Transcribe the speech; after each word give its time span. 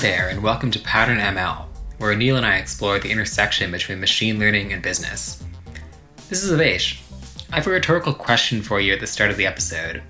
there, 0.00 0.30
and 0.30 0.42
welcome 0.42 0.70
to 0.70 0.78
Pattern 0.78 1.18
ML, 1.18 1.66
where 1.98 2.14
Anil 2.14 2.38
and 2.38 2.46
I 2.46 2.56
explore 2.56 2.98
the 2.98 3.10
intersection 3.10 3.70
between 3.70 4.00
machine 4.00 4.38
learning 4.38 4.72
and 4.72 4.82
business. 4.82 5.44
This 6.30 6.42
is 6.42 6.50
Avesh. 6.50 7.02
I 7.52 7.56
have 7.56 7.66
a 7.66 7.70
rhetorical 7.70 8.14
question 8.14 8.62
for 8.62 8.80
you 8.80 8.94
at 8.94 9.00
the 9.00 9.06
start 9.06 9.30
of 9.30 9.36
the 9.36 9.44
episode. 9.44 10.02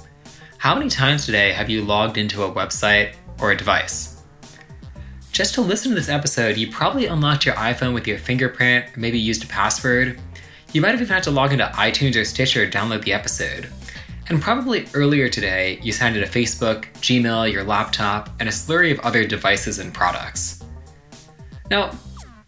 How 0.59 0.77
many 0.77 0.91
times 0.91 1.27
today 1.27 1.51
have 1.51 1.69
you 1.69 1.83
logged 1.83 2.19
into 2.19 2.45
a 2.45 2.53
website 2.53 3.17
or 3.41 3.51
a 3.51 3.57
device? 3.57 4.23
Just 5.33 5.55
to 5.55 5.61
listen 5.61 5.91
to 5.91 5.97
this 5.97 6.09
episode, 6.09 6.57
you 6.57 6.71
probably 6.71 7.07
unlocked 7.07 7.45
your 7.45 7.57
iPhone 7.57 7.93
with 7.93 8.07
your 8.07 8.19
fingerprint, 8.19 8.97
or 8.97 9.01
maybe 9.01 9.19
used 9.19 9.43
a 9.43 9.49
password. 9.49 10.21
You 10.73 10.83
might 10.83 10.93
have 10.93 11.03
even 11.03 11.13
had 11.13 11.25
to 11.25 11.33
log 11.33 11.53
into 11.53 11.67
iTunes 11.67 12.15
or 12.15 12.25
Stitcher 12.25 12.65
to 12.65 12.79
download 12.79 13.03
the 13.03 13.13
episode. 13.13 13.69
And 14.31 14.41
probably 14.41 14.87
earlier 14.95 15.29
today, 15.29 15.81
you 15.83 15.91
signed 15.91 16.17
into 16.17 16.29
Facebook, 16.29 16.85
Gmail, 17.01 17.53
your 17.53 17.65
laptop, 17.65 18.31
and 18.39 18.49
a 18.49 18.53
slurry 18.53 18.93
of 18.93 19.01
other 19.01 19.27
devices 19.27 19.81
and 19.81 19.93
products. 19.93 20.63
Now, 21.69 21.91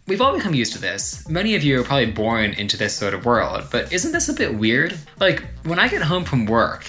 we've 0.07 0.21
all 0.21 0.33
become 0.33 0.55
used 0.55 0.75
to 0.75 0.81
this. 0.81 1.29
Many 1.29 1.57
of 1.57 1.65
you 1.65 1.81
are 1.81 1.83
probably 1.83 2.13
born 2.13 2.53
into 2.53 2.77
this 2.77 2.95
sort 2.95 3.15
of 3.15 3.27
world, 3.27 3.65
but 3.73 3.93
isn't 3.93 4.13
this 4.13 4.29
a 4.29 4.33
bit 4.33 4.55
weird? 4.55 4.97
Like, 5.19 5.43
when 5.65 5.81
I 5.81 5.89
get 5.89 6.03
home 6.03 6.23
from 6.23 6.47
work 6.47 6.89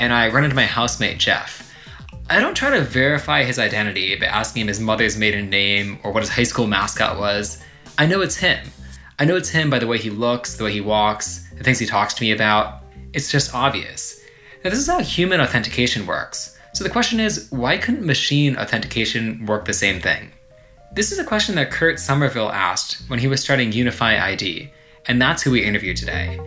and 0.00 0.12
I 0.12 0.28
run 0.30 0.42
into 0.42 0.56
my 0.56 0.66
housemate 0.66 1.18
Jeff, 1.18 1.72
I 2.28 2.40
don't 2.40 2.56
try 2.56 2.70
to 2.70 2.80
verify 2.80 3.44
his 3.44 3.60
identity 3.60 4.16
by 4.16 4.26
asking 4.26 4.62
him 4.62 4.68
his 4.68 4.80
mother's 4.80 5.16
maiden 5.16 5.48
name 5.48 6.00
or 6.02 6.10
what 6.10 6.24
his 6.24 6.30
high 6.30 6.42
school 6.42 6.66
mascot 6.66 7.20
was. 7.20 7.62
I 7.98 8.06
know 8.06 8.20
it's 8.20 8.36
him. 8.36 8.66
I 9.20 9.26
know 9.26 9.36
it's 9.36 9.50
him 9.50 9.70
by 9.70 9.78
the 9.78 9.86
way 9.86 9.98
he 9.98 10.10
looks, 10.10 10.56
the 10.56 10.64
way 10.64 10.72
he 10.72 10.80
walks, 10.80 11.48
the 11.56 11.62
things 11.62 11.78
he 11.78 11.86
talks 11.86 12.14
to 12.14 12.22
me 12.24 12.32
about. 12.32 12.82
It's 13.12 13.30
just 13.30 13.54
obvious. 13.54 14.22
Now, 14.64 14.70
this 14.70 14.78
is 14.78 14.86
how 14.86 15.00
human 15.00 15.42
authentication 15.42 16.06
works. 16.06 16.58
So 16.72 16.84
the 16.84 16.90
question 16.90 17.20
is, 17.20 17.48
why 17.50 17.76
couldn't 17.76 18.06
machine 18.06 18.56
authentication 18.56 19.44
work 19.44 19.66
the 19.66 19.74
same 19.74 20.00
thing? 20.00 20.30
This 20.94 21.12
is 21.12 21.18
a 21.18 21.24
question 21.24 21.54
that 21.56 21.70
Kurt 21.70 22.00
Somerville 22.00 22.50
asked 22.50 23.02
when 23.08 23.18
he 23.18 23.26
was 23.26 23.42
starting 23.42 23.72
Unify 23.72 24.18
ID, 24.18 24.72
and 25.04 25.20
that's 25.20 25.42
who 25.42 25.50
we 25.50 25.62
interviewed 25.62 25.98
today. 25.98 26.40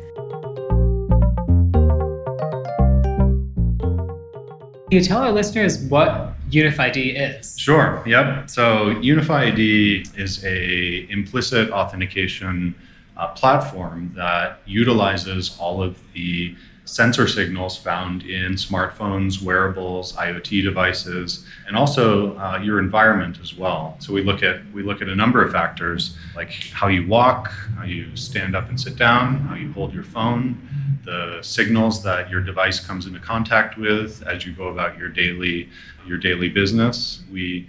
Can 4.89 4.97
you 4.97 5.01
tell 5.03 5.19
our 5.19 5.31
listeners 5.31 5.77
what 5.83 6.33
Unify 6.49 6.87
ID 6.87 7.11
is? 7.11 7.55
Sure. 7.59 8.01
Yep. 8.07 8.49
So 8.49 8.97
Unify 8.99 9.49
ID 9.49 10.07
is 10.17 10.43
a 10.43 11.07
implicit 11.11 11.69
authentication 11.69 12.73
uh, 13.15 13.27
platform 13.33 14.11
that 14.15 14.59
utilizes 14.65 15.55
all 15.59 15.83
of 15.83 15.99
the 16.13 16.55
sensor 16.87 17.27
signals 17.27 17.77
found 17.77 18.23
in 18.23 18.53
smartphones, 18.53 19.41
wearables, 19.41 20.13
IoT 20.13 20.63
devices, 20.63 21.45
and 21.67 21.75
also 21.75 22.37
uh, 22.37 22.59
your 22.63 22.79
environment 22.79 23.39
as 23.41 23.55
well. 23.55 23.95
So 23.99 24.13
we 24.13 24.23
look 24.23 24.41
at 24.41 24.61
we 24.71 24.83
look 24.83 25.01
at 25.01 25.09
a 25.09 25.15
number 25.15 25.43
of 25.43 25.51
factors 25.51 26.17
like 26.35 26.51
how 26.71 26.87
you 26.87 27.05
walk, 27.05 27.49
how 27.77 27.83
you 27.83 28.15
stand 28.15 28.55
up 28.55 28.69
and 28.69 28.79
sit 28.79 28.95
down, 28.95 29.39
how 29.41 29.55
you 29.55 29.71
hold 29.73 29.93
your 29.93 30.03
phone, 30.03 30.57
the 31.03 31.39
signals 31.41 32.03
that 32.03 32.29
your 32.29 32.41
device 32.41 32.79
comes 32.79 33.05
into 33.05 33.19
contact 33.19 33.77
with 33.77 34.23
as 34.25 34.45
you 34.45 34.53
go 34.53 34.67
about 34.67 34.97
your 34.97 35.09
daily 35.09 35.69
your 36.05 36.17
daily 36.17 36.49
business. 36.49 37.21
We 37.31 37.67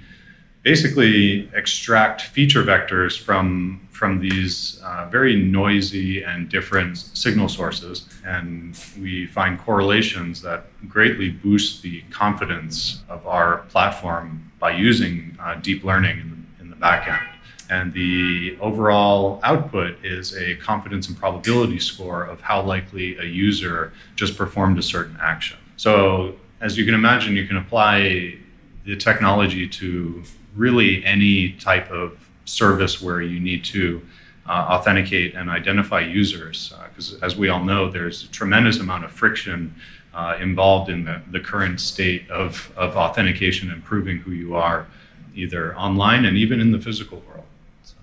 basically 0.63 1.49
extract 1.55 2.23
feature 2.23 2.63
vectors 2.63 3.19
from 3.19 3.81
from 3.91 4.21
these 4.21 4.81
uh, 4.85 5.09
very 5.11 5.35
noisy 5.35 6.23
and 6.23 6.49
different 6.49 6.97
signal 6.97 7.49
sources, 7.49 8.07
and 8.25 8.79
we 9.01 9.27
find 9.27 9.59
correlations 9.59 10.41
that 10.41 10.67
greatly 10.89 11.31
boost 11.31 11.83
the 11.83 12.03
confidence 12.11 13.03
of 13.09 13.27
our 13.27 13.59
platform 13.71 14.53
by 14.61 14.71
using 14.71 15.37
uh, 15.41 15.57
deep 15.57 15.83
learning 15.83 16.21
in 16.21 16.31
the, 16.31 16.63
in 16.63 16.71
the 16.71 16.77
back 16.77 17.09
end. 17.09 17.29
And 17.71 17.93
the 17.93 18.57
overall 18.61 19.41
output 19.43 19.97
is 20.05 20.35
a 20.37 20.55
confidence 20.57 21.09
and 21.09 21.19
probability 21.19 21.81
score 21.81 22.25
of 22.25 22.41
how 22.41 22.63
likely 22.63 23.19
a 23.19 23.25
user 23.25 23.93
just 24.15 24.37
performed 24.39 24.79
a 24.79 24.83
certain 24.83 25.19
action. 25.21 25.59
So, 25.77 26.37
as 26.61 26.79
you 26.79 26.85
can 26.85 26.95
imagine, 26.95 27.35
you 27.35 27.47
can 27.47 27.57
apply 27.57 28.37
the 28.85 28.97
technology 28.97 29.69
to 29.69 30.23
really 30.59 31.05
any 31.05 31.53
type 31.53 31.91
of 31.91 32.19
service 32.45 33.01
where 33.01 33.23
you 33.23 33.41
need 33.41 33.65
to 33.65 34.03
uh, 34.47 34.67
authenticate 34.71 35.35
and 35.35 35.49
identify 35.49 36.01
users. 36.01 36.73
Because 36.89 37.15
uh, 37.15 37.27
as 37.27 37.37
we 37.37 37.49
all 37.49 37.63
know, 37.63 37.91
there's 37.91 38.25
a 38.25 38.29
tremendous 38.29 38.81
amount 38.81 39.05
of 39.05 39.13
friction 39.13 39.75
uh, 40.15 40.37
involved 40.41 40.91
in 40.91 41.05
the, 41.05 41.23
the 41.31 41.39
current 41.39 41.81
state 41.81 42.29
of, 42.31 42.73
of 42.77 42.97
authentication 42.97 43.71
and 43.71 43.85
proving 43.85 44.19
who 44.19 44.33
you 44.33 44.57
are, 44.57 44.87
either 45.35 45.77
online 45.77 46.25
and 46.25 46.37
even 46.37 46.61
in 46.61 46.73
the 46.73 46.81
physical 46.81 47.23
world. 47.29 47.45
So 47.85 47.95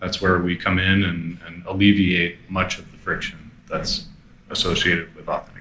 that's 0.00 0.20
where 0.20 0.38
we 0.38 0.56
come 0.56 0.78
in 0.78 1.02
and, 1.02 1.38
and 1.46 1.64
alleviate 1.66 2.38
much 2.50 2.78
of 2.78 2.90
the 2.92 2.98
friction 2.98 3.50
that's 3.68 4.06
associated 4.50 5.14
with 5.16 5.28
authentication. 5.28 5.51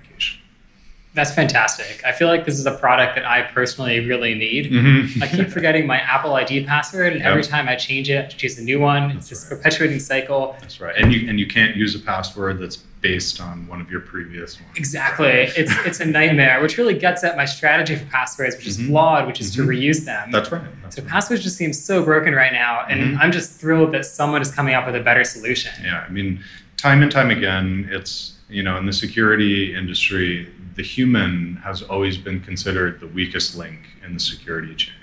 That's 1.14 1.34
fantastic. 1.34 2.02
I 2.06 2.14
feel 2.14 2.30
like 2.30 2.46
this 2.46 2.58
is 2.58 2.66
a 2.66 2.72
product 2.72 3.16
that 3.16 3.26
I 3.26 3.42
personally 3.42 4.00
really 4.00 4.34
need. 4.34 4.72
Mm-hmm. 4.72 5.22
I 5.22 5.28
keep 5.28 5.50
forgetting 5.54 5.86
my 5.86 5.98
Apple 5.98 6.34
ID 6.36 6.64
password, 6.66 7.12
and 7.12 7.22
yep. 7.22 7.30
every 7.30 7.44
time 7.44 7.68
I 7.68 7.76
change 7.76 8.10
it, 8.10 8.26
I 8.26 8.28
choose 8.30 8.58
a 8.58 8.64
new 8.64 8.80
one. 8.80 9.10
That's 9.10 9.30
it's 9.30 9.42
this 9.42 9.52
right. 9.52 9.58
perpetuating 9.58 10.00
cycle. 10.00 10.56
That's 10.62 10.80
right. 10.80 10.96
And 10.96 11.12
you 11.12 11.28
and 11.28 11.38
you 11.38 11.48
can't 11.48 11.76
use 11.76 11.96
a 11.96 12.00
password 12.00 12.60
that's 12.60 12.78
based 13.02 13.42
on 13.42 13.68
one 13.68 13.82
of 13.82 13.92
your 13.92 14.00
previous 14.00 14.60
ones. 14.62 14.72
Exactly. 14.78 15.28
It's 15.28 15.74
it's 15.86 16.00
a 16.00 16.06
nightmare, 16.06 16.62
which 16.62 16.78
really 16.78 16.98
gets 16.98 17.26
at 17.26 17.36
my 17.36 17.46
strategy 17.46 17.98
for 17.98 18.06
passwords, 18.06 18.56
which 18.56 18.68
is 18.68 18.78
mm-hmm. 18.78 18.92
flawed, 18.92 19.28
which 19.28 19.42
is 19.42 19.52
mm-hmm. 19.52 19.70
to 19.70 19.76
reuse 19.76 20.06
them. 20.06 20.32
That's 20.32 20.50
right. 20.50 20.64
That's 20.82 20.96
so 20.96 21.02
right. 21.02 21.12
passwords 21.12 21.44
just 21.44 21.58
seem 21.58 21.74
so 21.74 22.04
broken 22.06 22.34
right 22.34 22.54
now, 22.54 22.86
and 22.88 23.02
mm-hmm. 23.02 23.22
I'm 23.22 23.34
just 23.34 23.60
thrilled 23.60 23.94
that 23.94 24.06
someone 24.06 24.42
is 24.42 24.52
coming 24.52 24.76
up 24.76 24.86
with 24.86 24.96
a 24.96 25.02
better 25.02 25.26
solution. 25.26 25.74
Yeah, 25.84 26.06
I 26.08 26.10
mean, 26.10 26.42
time 26.78 27.02
and 27.02 27.12
time 27.12 27.32
again, 27.32 27.90
it's 27.92 28.38
you 28.48 28.64
know 28.64 28.78
in 28.78 28.86
the 28.86 28.94
security 28.94 29.76
industry 29.76 30.48
the 30.82 30.88
human 30.88 31.58
has 31.58 31.84
always 31.84 32.18
been 32.18 32.40
considered 32.40 33.00
the 33.00 33.06
weakest 33.06 33.56
link 33.56 33.82
in 34.04 34.16
the 34.16 34.20
security 34.20 34.74
chain. 34.74 34.96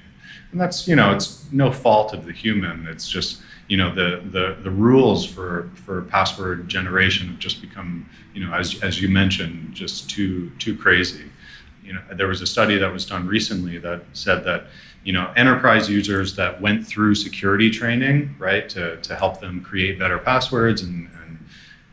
And 0.50 0.60
that's, 0.60 0.88
you 0.88 0.96
know, 0.96 1.14
it's 1.14 1.46
no 1.52 1.70
fault 1.70 2.12
of 2.12 2.26
the 2.26 2.32
human. 2.32 2.88
It's 2.88 3.08
just, 3.08 3.42
you 3.68 3.76
know, 3.76 3.94
the, 3.94 4.24
the, 4.32 4.56
the 4.64 4.72
rules 4.72 5.24
for, 5.24 5.70
for 5.76 6.02
password 6.02 6.68
generation 6.68 7.28
have 7.28 7.38
just 7.38 7.60
become, 7.60 8.10
you 8.34 8.44
know, 8.44 8.52
as, 8.52 8.82
as 8.82 9.00
you 9.00 9.08
mentioned, 9.08 9.72
just 9.72 10.10
too, 10.10 10.50
too 10.58 10.76
crazy. 10.76 11.26
You 11.84 11.92
know, 11.92 12.02
there 12.12 12.26
was 12.26 12.42
a 12.42 12.46
study 12.46 12.76
that 12.76 12.92
was 12.92 13.06
done 13.06 13.28
recently 13.28 13.78
that 13.78 14.02
said 14.14 14.42
that, 14.46 14.64
you 15.04 15.12
know, 15.12 15.32
enterprise 15.36 15.88
users 15.88 16.34
that 16.34 16.60
went 16.60 16.84
through 16.84 17.14
security 17.14 17.70
training, 17.70 18.34
right, 18.36 18.68
to, 18.70 18.96
to 18.96 19.14
help 19.14 19.38
them 19.38 19.60
create 19.60 19.96
better 19.96 20.18
passwords 20.18 20.82
and, 20.82 21.08
and, 21.22 21.38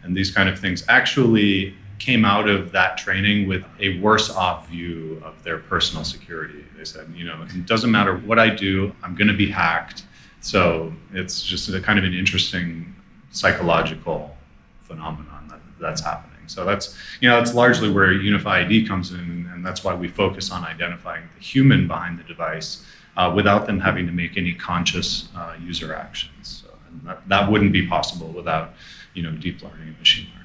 and 0.02 0.17
these 0.17 0.31
kind 0.31 0.50
of 0.50 0.57
things 0.57 0.84
actually 0.90 1.75
came 2.05 2.23
out 2.23 2.47
of 2.47 2.71
that 2.71 2.97
training 2.99 3.47
with 3.47 3.63
a 3.79 3.99
worse 3.99 4.29
off 4.29 4.69
view 4.69 5.19
of 5.25 5.43
their 5.43 5.57
personal 5.57 6.03
security. 6.03 6.63
They 6.77 6.85
said, 6.85 7.11
you 7.16 7.25
know, 7.25 7.41
it 7.41 7.66
doesn't 7.66 7.89
matter 7.89 8.16
what 8.17 8.38
I 8.38 8.49
do, 8.49 8.95
I'm 9.01 9.16
going 9.16 9.27
to 9.27 9.33
be 9.33 9.49
hacked. 9.49 10.05
So 10.39 10.93
it's 11.13 11.41
just 11.41 11.67
a 11.69 11.81
kind 11.81 11.97
of 11.97 12.05
an 12.05 12.13
interesting 12.13 12.95
psychological 13.31 14.38
phenomenon 14.83 15.47
that, 15.49 15.59
that's 15.81 16.01
happening. 16.01 16.31
So 16.47 16.63
that's 16.63 16.95
you 17.21 17.27
know 17.27 17.38
that's 17.38 17.55
largely 17.55 17.89
where 17.89 18.11
Unify 18.13 18.59
ID 18.59 18.87
comes 18.87 19.11
in, 19.11 19.49
and 19.51 19.66
that's 19.66 19.83
why 19.83 19.95
we 19.95 20.07
focus 20.07 20.51
on 20.51 20.63
identifying 20.63 21.23
the 21.35 21.43
human 21.43 21.87
behind 21.87 22.19
the 22.19 22.23
device 22.23 22.85
uh, 23.17 23.33
without 23.35 23.66
them 23.66 23.79
having 23.79 24.05
to 24.05 24.11
make 24.11 24.37
any 24.37 24.53
conscious 24.53 25.29
uh, 25.35 25.55
user 25.59 25.95
actions. 25.95 26.61
So, 26.63 26.72
and 26.87 27.07
that, 27.07 27.27
that 27.27 27.51
wouldn't 27.51 27.73
be 27.73 27.87
possible 27.87 28.27
without 28.27 28.73
you 29.16 29.23
know 29.23 29.31
deep 29.31 29.63
learning 29.63 29.87
and 29.87 29.97
machine 29.97 30.27
learning. 30.27 30.45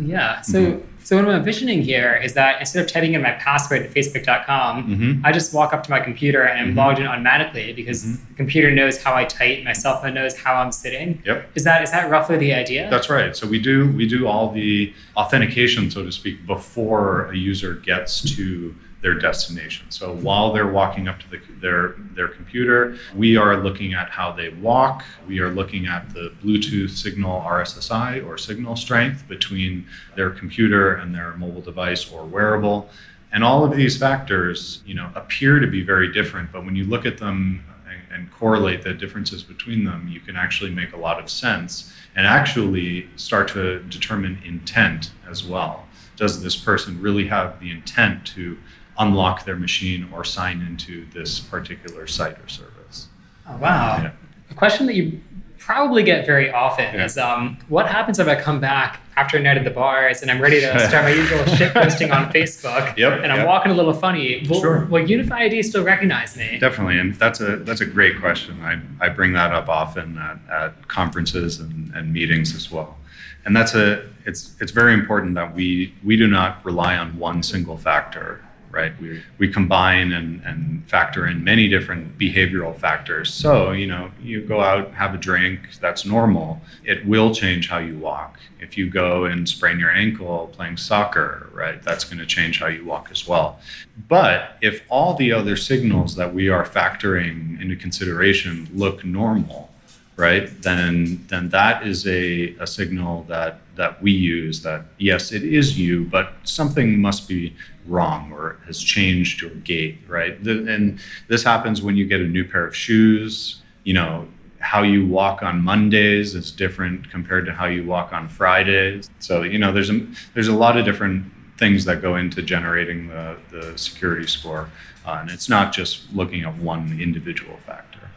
Yeah. 0.00 0.40
So 0.42 0.60
mm-hmm. 0.60 0.86
so 1.02 1.16
what 1.16 1.24
I'm 1.26 1.36
envisioning 1.36 1.82
here 1.82 2.14
is 2.14 2.34
that 2.34 2.60
instead 2.60 2.84
of 2.84 2.90
typing 2.90 3.14
in 3.14 3.22
my 3.22 3.32
password 3.32 3.82
to 3.82 3.88
facebook.com, 3.88 4.84
mm-hmm. 4.84 5.26
I 5.26 5.32
just 5.32 5.54
walk 5.54 5.72
up 5.72 5.82
to 5.84 5.90
my 5.90 6.00
computer 6.00 6.42
and 6.42 6.58
I'm 6.58 6.68
mm-hmm. 6.68 6.78
logged 6.78 6.98
in 6.98 7.06
automatically 7.06 7.72
because 7.72 8.04
mm-hmm. 8.04 8.28
the 8.28 8.34
computer 8.34 8.70
knows 8.70 9.02
how 9.02 9.14
I 9.14 9.24
type, 9.24 9.64
my 9.64 9.72
cell 9.72 10.00
phone 10.00 10.14
knows 10.14 10.36
how 10.36 10.54
I'm 10.54 10.72
sitting. 10.72 11.22
Yep. 11.24 11.50
Is 11.54 11.64
that 11.64 11.82
is 11.82 11.90
that 11.90 12.10
roughly 12.10 12.36
the 12.36 12.54
idea? 12.54 12.88
That's 12.90 13.08
right. 13.08 13.36
So 13.36 13.46
we 13.46 13.58
do 13.58 13.90
we 13.92 14.06
do 14.06 14.26
all 14.26 14.52
the 14.52 14.92
authentication, 15.16 15.90
so 15.90 16.04
to 16.04 16.12
speak, 16.12 16.46
before 16.46 17.26
a 17.30 17.36
user 17.36 17.74
gets 17.74 18.22
to 18.36 18.74
their 19.06 19.14
destination. 19.14 19.88
So 19.88 20.16
while 20.16 20.52
they're 20.52 20.66
walking 20.66 21.06
up 21.06 21.20
to 21.20 21.30
the, 21.30 21.40
their 21.60 21.94
their 22.16 22.26
computer, 22.26 22.98
we 23.14 23.36
are 23.36 23.56
looking 23.56 23.94
at 23.94 24.10
how 24.10 24.32
they 24.32 24.48
walk. 24.48 25.04
We 25.28 25.38
are 25.38 25.48
looking 25.48 25.86
at 25.86 26.12
the 26.12 26.32
Bluetooth 26.42 26.90
signal 26.90 27.40
RSSI 27.40 28.26
or 28.26 28.36
signal 28.36 28.74
strength 28.74 29.28
between 29.28 29.86
their 30.16 30.30
computer 30.30 30.94
and 30.94 31.14
their 31.14 31.36
mobile 31.36 31.60
device 31.60 32.10
or 32.10 32.24
wearable. 32.24 32.90
And 33.30 33.44
all 33.44 33.64
of 33.64 33.76
these 33.76 33.96
factors, 33.96 34.82
you 34.84 34.94
know, 34.94 35.08
appear 35.14 35.60
to 35.60 35.68
be 35.68 35.82
very 35.84 36.12
different, 36.12 36.50
but 36.50 36.64
when 36.64 36.74
you 36.74 36.84
look 36.84 37.06
at 37.06 37.18
them 37.18 37.64
and, 37.88 38.00
and 38.12 38.32
correlate 38.32 38.82
the 38.82 38.92
differences 38.92 39.44
between 39.44 39.84
them, 39.84 40.08
you 40.08 40.18
can 40.18 40.34
actually 40.34 40.72
make 40.72 40.92
a 40.92 40.96
lot 40.96 41.20
of 41.20 41.30
sense 41.30 41.92
and 42.16 42.26
actually 42.26 43.08
start 43.14 43.46
to 43.50 43.78
determine 43.84 44.40
intent 44.44 45.12
as 45.30 45.44
well. 45.44 45.86
Does 46.16 46.42
this 46.42 46.56
person 46.56 47.00
really 47.00 47.28
have 47.28 47.60
the 47.60 47.70
intent 47.70 48.26
to 48.34 48.56
unlock 48.98 49.44
their 49.44 49.56
machine 49.56 50.08
or 50.12 50.24
sign 50.24 50.62
into 50.62 51.06
this 51.12 51.40
particular 51.40 52.06
site 52.06 52.38
or 52.38 52.48
service. 52.48 53.08
Oh, 53.48 53.56
wow. 53.58 53.98
Yeah. 54.02 54.10
A 54.50 54.54
question 54.54 54.86
that 54.86 54.94
you 54.94 55.20
probably 55.66 56.04
get 56.04 56.24
very 56.24 56.48
often 56.52 56.94
yeah. 56.94 57.04
is 57.04 57.18
um, 57.18 57.58
what 57.68 57.88
happens 57.88 58.20
if 58.20 58.28
I 58.28 58.40
come 58.40 58.60
back 58.60 59.00
after 59.16 59.36
a 59.36 59.40
night 59.40 59.56
at 59.56 59.64
the 59.64 59.70
bars 59.70 60.22
and 60.22 60.30
I'm 60.30 60.40
ready 60.40 60.60
to 60.60 60.88
start 60.88 61.04
my 61.04 61.10
usual 61.10 61.44
shit 61.56 61.72
posting 61.74 62.12
on 62.12 62.30
Facebook 62.32 62.96
yep, 62.96 63.20
and 63.22 63.32
I'm 63.32 63.38
yep. 63.38 63.48
walking 63.48 63.72
a 63.72 63.74
little 63.74 63.92
funny. 63.92 64.46
Will, 64.48 64.60
sure. 64.60 64.84
will 64.84 65.04
Unify 65.04 65.40
ID 65.40 65.64
still 65.64 65.82
recognize 65.82 66.36
me? 66.36 66.58
Definitely, 66.60 67.00
and 67.00 67.16
that's 67.16 67.40
a 67.40 67.56
that's 67.56 67.80
a 67.80 67.86
great 67.86 68.20
question. 68.20 68.62
I, 68.62 68.80
I 69.04 69.08
bring 69.08 69.32
that 69.32 69.52
up 69.52 69.68
often 69.68 70.18
at, 70.18 70.38
at 70.48 70.88
conferences 70.88 71.58
and, 71.58 71.92
and 71.94 72.12
meetings 72.12 72.54
as 72.54 72.70
well. 72.70 72.96
And 73.44 73.56
that's 73.56 73.74
a 73.74 74.08
it's 74.24 74.54
it's 74.60 74.70
very 74.70 74.94
important 74.94 75.34
that 75.34 75.52
we 75.52 75.94
we 76.04 76.16
do 76.16 76.28
not 76.28 76.64
rely 76.64 76.96
on 76.96 77.18
one 77.18 77.42
single 77.42 77.76
factor 77.76 78.40
right? 78.70 78.92
We, 79.00 79.22
we 79.38 79.52
combine 79.52 80.12
and, 80.12 80.42
and 80.44 80.88
factor 80.88 81.26
in 81.26 81.42
many 81.42 81.68
different 81.68 82.18
behavioral 82.18 82.76
factors. 82.76 83.32
So, 83.32 83.72
you 83.72 83.86
know, 83.86 84.10
you 84.22 84.42
go 84.42 84.60
out, 84.60 84.92
have 84.92 85.14
a 85.14 85.18
drink, 85.18 85.60
that's 85.80 86.04
normal. 86.04 86.60
It 86.84 87.06
will 87.06 87.34
change 87.34 87.68
how 87.68 87.78
you 87.78 87.98
walk. 87.98 88.38
If 88.60 88.76
you 88.76 88.88
go 88.90 89.24
and 89.26 89.48
sprain 89.48 89.78
your 89.78 89.90
ankle 89.90 90.50
playing 90.52 90.76
soccer, 90.76 91.50
right, 91.52 91.82
that's 91.82 92.04
going 92.04 92.18
to 92.18 92.26
change 92.26 92.60
how 92.60 92.68
you 92.68 92.84
walk 92.84 93.08
as 93.10 93.26
well. 93.26 93.60
But 94.08 94.56
if 94.60 94.82
all 94.88 95.14
the 95.14 95.32
other 95.32 95.56
signals 95.56 96.14
that 96.16 96.32
we 96.34 96.48
are 96.48 96.64
factoring 96.64 97.60
into 97.60 97.76
consideration 97.76 98.68
look 98.74 99.04
normal, 99.04 99.70
right, 100.16 100.50
then 100.62 101.24
then 101.28 101.50
that 101.50 101.86
is 101.86 102.06
a, 102.06 102.54
a 102.58 102.66
signal 102.66 103.24
that 103.28 103.60
that 103.76 104.02
we 104.02 104.10
use 104.10 104.62
that 104.62 104.84
yes, 104.98 105.32
it 105.32 105.44
is 105.44 105.78
you, 105.78 106.04
but 106.04 106.32
something 106.44 106.98
must 106.98 107.28
be 107.28 107.54
wrong 107.86 108.32
or 108.32 108.58
has 108.66 108.80
changed 108.82 109.40
your 109.40 109.50
gait, 109.50 109.98
right? 110.08 110.38
And 110.40 110.98
this 111.28 111.42
happens 111.42 111.82
when 111.82 111.96
you 111.96 112.06
get 112.06 112.20
a 112.20 112.26
new 112.26 112.44
pair 112.44 112.66
of 112.66 112.74
shoes. 112.74 113.62
You 113.84 113.94
know, 113.94 114.28
how 114.58 114.82
you 114.82 115.06
walk 115.06 115.42
on 115.42 115.62
Mondays 115.62 116.34
is 116.34 116.50
different 116.50 117.10
compared 117.10 117.46
to 117.46 117.52
how 117.52 117.66
you 117.66 117.84
walk 117.84 118.12
on 118.12 118.28
Fridays. 118.28 119.08
So 119.20 119.42
you 119.42 119.58
know, 119.58 119.72
there's 119.72 119.90
a 119.90 120.06
there's 120.34 120.48
a 120.48 120.56
lot 120.56 120.76
of 120.76 120.84
different 120.84 121.32
things 121.58 121.84
that 121.86 122.02
go 122.02 122.16
into 122.16 122.42
generating 122.42 123.08
the, 123.08 123.36
the 123.50 123.78
security 123.78 124.26
score, 124.26 124.68
uh, 125.06 125.18
and 125.20 125.30
it's 125.30 125.48
not 125.48 125.72
just 125.72 126.12
looking 126.12 126.44
at 126.44 126.54
one 126.58 126.98
individual 127.00 127.56
factor. 127.66 128.10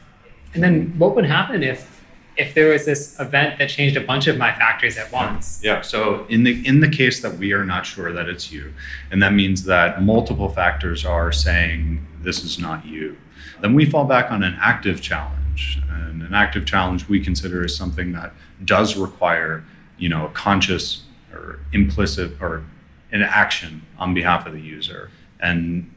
And 0.53 0.63
then, 0.63 0.97
what 0.97 1.15
would 1.15 1.25
happen 1.25 1.63
if 1.63 1.98
if 2.39 2.53
there 2.53 2.69
was 2.69 2.85
this 2.85 3.19
event 3.19 3.59
that 3.59 3.69
changed 3.69 3.97
a 3.97 4.01
bunch 4.01 4.27
of 4.27 4.37
my 4.37 4.51
factors 4.53 4.97
at 4.97 5.11
once. 5.11 5.59
Yeah. 5.61 5.81
So 5.81 6.25
in 6.29 6.43
the 6.43 6.65
in 6.65 6.79
the 6.79 6.89
case 6.89 7.21
that 7.21 7.37
we 7.37 7.51
are 7.51 7.65
not 7.65 7.85
sure 7.85 8.13
that 8.13 8.29
it's 8.29 8.51
you, 8.51 8.73
and 9.11 9.21
that 9.21 9.33
means 9.33 9.65
that 9.65 10.01
multiple 10.01 10.49
factors 10.49 11.05
are 11.05 11.31
saying 11.31 12.05
this 12.21 12.43
is 12.43 12.57
not 12.57 12.85
you, 12.85 13.17
then 13.61 13.73
we 13.75 13.85
fall 13.85 14.05
back 14.05 14.31
on 14.31 14.43
an 14.43 14.57
active 14.59 15.01
challenge. 15.01 15.81
And 15.89 16.23
an 16.23 16.33
active 16.33 16.65
challenge 16.65 17.09
we 17.09 17.19
consider 17.19 17.65
is 17.65 17.75
something 17.75 18.13
that 18.13 18.33
does 18.63 18.95
require, 18.95 19.63
you 19.97 20.07
know, 20.07 20.27
a 20.27 20.29
conscious 20.29 21.03
or 21.33 21.59
implicit 21.73 22.31
or 22.41 22.63
an 23.11 23.21
action 23.21 23.81
on 23.97 24.13
behalf 24.13 24.47
of 24.47 24.53
the 24.53 24.61
user. 24.61 25.11
And 25.41 25.93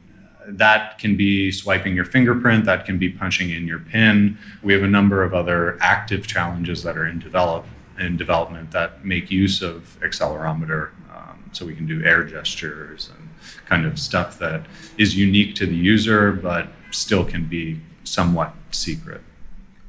that 0.47 0.99
can 0.99 1.17
be 1.17 1.51
swiping 1.53 1.95
your 1.95 2.05
fingerprint, 2.05 2.65
that 2.65 2.85
can 2.85 2.99
be 2.99 3.09
punching 3.09 3.51
in 3.51 3.67
your 3.67 3.79
PIN. 3.79 4.39
We 4.63 4.73
have 4.73 4.83
a 4.83 4.89
number 4.89 5.23
of 5.23 5.35
other 5.35 5.79
active 5.81 6.27
challenges 6.27 6.83
that 6.83 6.97
are 6.97 7.07
in 7.07 7.19
develop 7.19 7.65
in 7.99 8.17
development 8.17 8.71
that 8.73 9.05
make 9.05 9.31
use 9.31 9.63
of 9.63 9.99
accelerometer. 10.01 10.91
Um, 11.15 11.51
so 11.53 11.67
we 11.67 11.75
can 11.75 11.87
do 11.87 12.03
air 12.05 12.25
gestures 12.25 13.11
and 13.11 13.29
kind 13.67 13.87
of 13.87 13.99
stuff 13.99 14.39
that 14.39 14.67
is 14.99 15.17
unique 15.17 15.55
to 15.57 15.67
the 15.67 15.77
user, 15.77 16.33
but 16.33 16.69
still 16.91 17.25
can 17.25 17.47
be 17.47 17.81
somewhat 18.05 18.55
secret. 18.71 19.21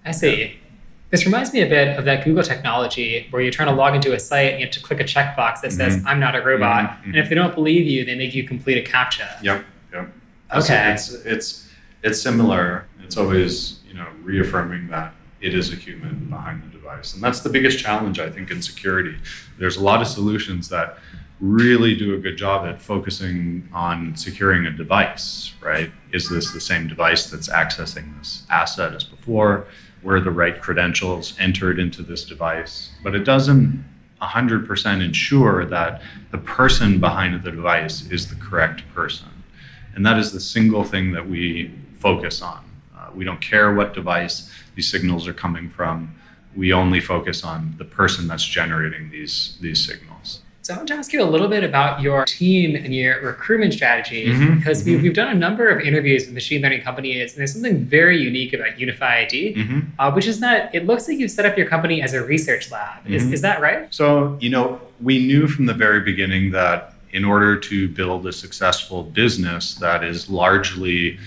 I 0.05 0.11
see. 0.11 0.59
This 1.09 1.25
reminds 1.25 1.53
me 1.53 1.61
a 1.61 1.69
bit 1.69 1.95
of 1.97 2.05
that 2.05 2.25
Google 2.25 2.43
technology 2.43 3.27
where 3.29 3.41
you're 3.41 3.51
trying 3.51 3.67
to 3.67 3.75
log 3.75 3.93
into 3.93 4.13
a 4.13 4.19
site 4.19 4.51
and 4.51 4.59
you 4.59 4.65
have 4.65 4.73
to 4.73 4.81
click 4.81 4.99
a 4.99 5.03
checkbox 5.03 5.61
that 5.61 5.71
says, 5.71 5.97
mm-hmm. 5.97 6.07
I'm 6.07 6.19
not 6.19 6.35
a 6.35 6.41
robot. 6.41 6.89
Mm-hmm. 6.89 7.09
And 7.09 7.15
if 7.17 7.29
they 7.29 7.35
don't 7.35 7.53
believe 7.53 7.85
you, 7.85 8.03
they 8.03 8.15
make 8.15 8.33
you 8.33 8.43
complete 8.47 8.79
a 8.79 8.91
CAPTCHA. 8.91 9.43
Yep, 9.43 9.43
yep. 9.43 9.65
Okay. 10.55 10.95
So 10.97 11.15
it's 11.15 11.25
it's 11.25 11.69
it's 12.03 12.21
similar. 12.21 12.85
It's 13.03 13.17
always 13.17 13.79
you 13.87 13.93
know 13.93 14.07
reaffirming 14.21 14.87
that 14.89 15.13
it 15.41 15.53
is 15.53 15.71
a 15.73 15.75
human 15.75 16.25
behind 16.29 16.63
the 16.63 16.67
device, 16.67 17.13
and 17.13 17.23
that's 17.23 17.41
the 17.41 17.49
biggest 17.49 17.79
challenge 17.79 18.19
I 18.19 18.29
think 18.29 18.51
in 18.51 18.61
security. 18.61 19.17
There's 19.59 19.77
a 19.77 19.83
lot 19.83 20.01
of 20.01 20.07
solutions 20.07 20.69
that 20.69 20.97
really 21.39 21.95
do 21.95 22.13
a 22.13 22.17
good 22.17 22.37
job 22.37 22.65
at 22.65 22.81
focusing 22.81 23.67
on 23.73 24.15
securing 24.15 24.65
a 24.65 24.71
device. 24.71 25.53
Right? 25.61 25.91
Is 26.11 26.29
this 26.29 26.51
the 26.51 26.61
same 26.61 26.87
device 26.87 27.29
that's 27.29 27.49
accessing 27.49 28.17
this 28.19 28.43
asset 28.49 28.93
as 28.93 29.03
before? 29.03 29.67
Were 30.01 30.19
the 30.19 30.31
right 30.31 30.61
credentials 30.61 31.33
entered 31.39 31.79
into 31.79 32.03
this 32.03 32.25
device? 32.25 32.91
But 33.03 33.15
it 33.15 33.23
doesn't 33.23 33.85
100% 34.21 35.03
ensure 35.03 35.65
that 35.65 36.01
the 36.31 36.37
person 36.37 36.99
behind 36.99 37.41
the 37.43 37.51
device 37.51 38.09
is 38.09 38.29
the 38.29 38.35
correct 38.35 38.83
person. 38.93 39.27
And 39.95 40.05
that 40.05 40.17
is 40.17 40.31
the 40.31 40.39
single 40.39 40.83
thing 40.83 41.11
that 41.11 41.27
we 41.27 41.71
focus 41.99 42.41
on. 42.41 42.63
Uh, 42.95 43.09
we 43.15 43.23
don't 43.23 43.41
care 43.41 43.73
what 43.73 43.93
device 43.93 44.51
these 44.75 44.89
signals 44.89 45.27
are 45.27 45.33
coming 45.33 45.69
from. 45.69 46.15
We 46.55 46.73
only 46.73 46.99
focus 46.99 47.43
on 47.43 47.75
the 47.77 47.85
person 47.85 48.27
that's 48.27 48.45
generating 48.45 49.09
these, 49.09 49.57
these 49.61 49.85
signals. 49.85 50.41
So 50.63 50.73
I 50.73 50.77
want 50.77 50.87
to 50.87 50.93
ask 50.93 51.11
you 51.11 51.21
a 51.21 51.27
little 51.27 51.49
bit 51.49 51.65
about 51.65 52.01
your 52.01 52.23
team 52.23 52.77
and 52.77 52.95
your 52.95 53.19
recruitment 53.19 53.73
strategy 53.73 54.27
mm-hmm, 54.27 54.55
because 54.59 54.79
mm-hmm. 54.79 54.91
We've, 54.91 55.03
we've 55.03 55.13
done 55.13 55.27
a 55.27 55.37
number 55.37 55.67
of 55.67 55.81
interviews 55.81 56.23
with 56.23 56.33
machine 56.33 56.61
learning 56.61 56.83
companies, 56.83 57.33
and 57.33 57.39
there's 57.39 57.51
something 57.51 57.83
very 57.83 58.17
unique 58.17 58.53
about 58.53 58.79
Unify 58.79 59.23
ID, 59.23 59.55
mm-hmm. 59.55 59.79
uh, 59.99 60.11
which 60.13 60.25
is 60.25 60.39
that 60.39 60.73
it 60.73 60.85
looks 60.85 61.09
like 61.09 61.17
you've 61.17 61.31
set 61.31 61.45
up 61.45 61.57
your 61.57 61.67
company 61.67 62.01
as 62.01 62.13
a 62.13 62.23
research 62.23 62.71
lab. 62.71 63.05
Is, 63.05 63.23
mm-hmm. 63.23 63.33
is 63.33 63.41
that 63.41 63.59
right? 63.59 63.93
So, 63.93 64.37
you 64.39 64.49
know, 64.49 64.79
we 65.01 65.19
knew 65.19 65.47
from 65.47 65.65
the 65.65 65.73
very 65.73 65.99
beginning 65.99 66.51
that 66.51 66.92
in 67.13 67.23
order 67.23 67.55
to 67.55 67.87
build 67.87 68.25
a 68.25 68.33
successful 68.33 69.03
business 69.03 69.75
that 69.75 70.03
is 70.03 70.29
largely 70.29 71.17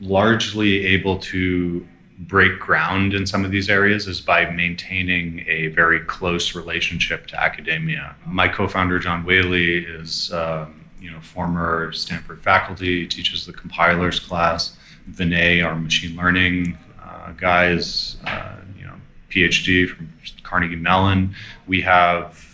largely 0.00 0.84
able 0.84 1.18
to 1.18 1.86
break 2.18 2.58
ground 2.58 3.14
in 3.14 3.26
some 3.26 3.44
of 3.44 3.50
these 3.50 3.68
areas 3.70 4.06
is 4.06 4.20
by 4.20 4.50
maintaining 4.50 5.44
a 5.48 5.68
very 5.68 6.00
close 6.00 6.54
relationship 6.54 7.26
to 7.26 7.40
academia. 7.40 8.14
My 8.26 8.48
co-founder 8.48 8.98
John 8.98 9.24
Whaley 9.24 9.84
is 9.84 10.32
um, 10.32 10.84
you 11.00 11.10
know 11.10 11.20
former 11.20 11.92
Stanford 11.92 12.42
faculty, 12.42 13.06
teaches 13.06 13.46
the 13.46 13.52
compilers 13.52 14.18
class. 14.18 14.76
Vinay, 15.10 15.64
our 15.64 15.76
machine 15.76 16.16
learning 16.16 16.76
uh, 17.02 17.32
guy, 17.36 17.68
is 17.68 18.16
uh, 18.26 18.56
you 18.78 18.86
know 18.86 18.94
PhD 19.30 19.88
from 19.88 20.12
Carnegie 20.42 20.76
Mellon. 20.76 21.34
We 21.66 21.80
have 21.82 22.45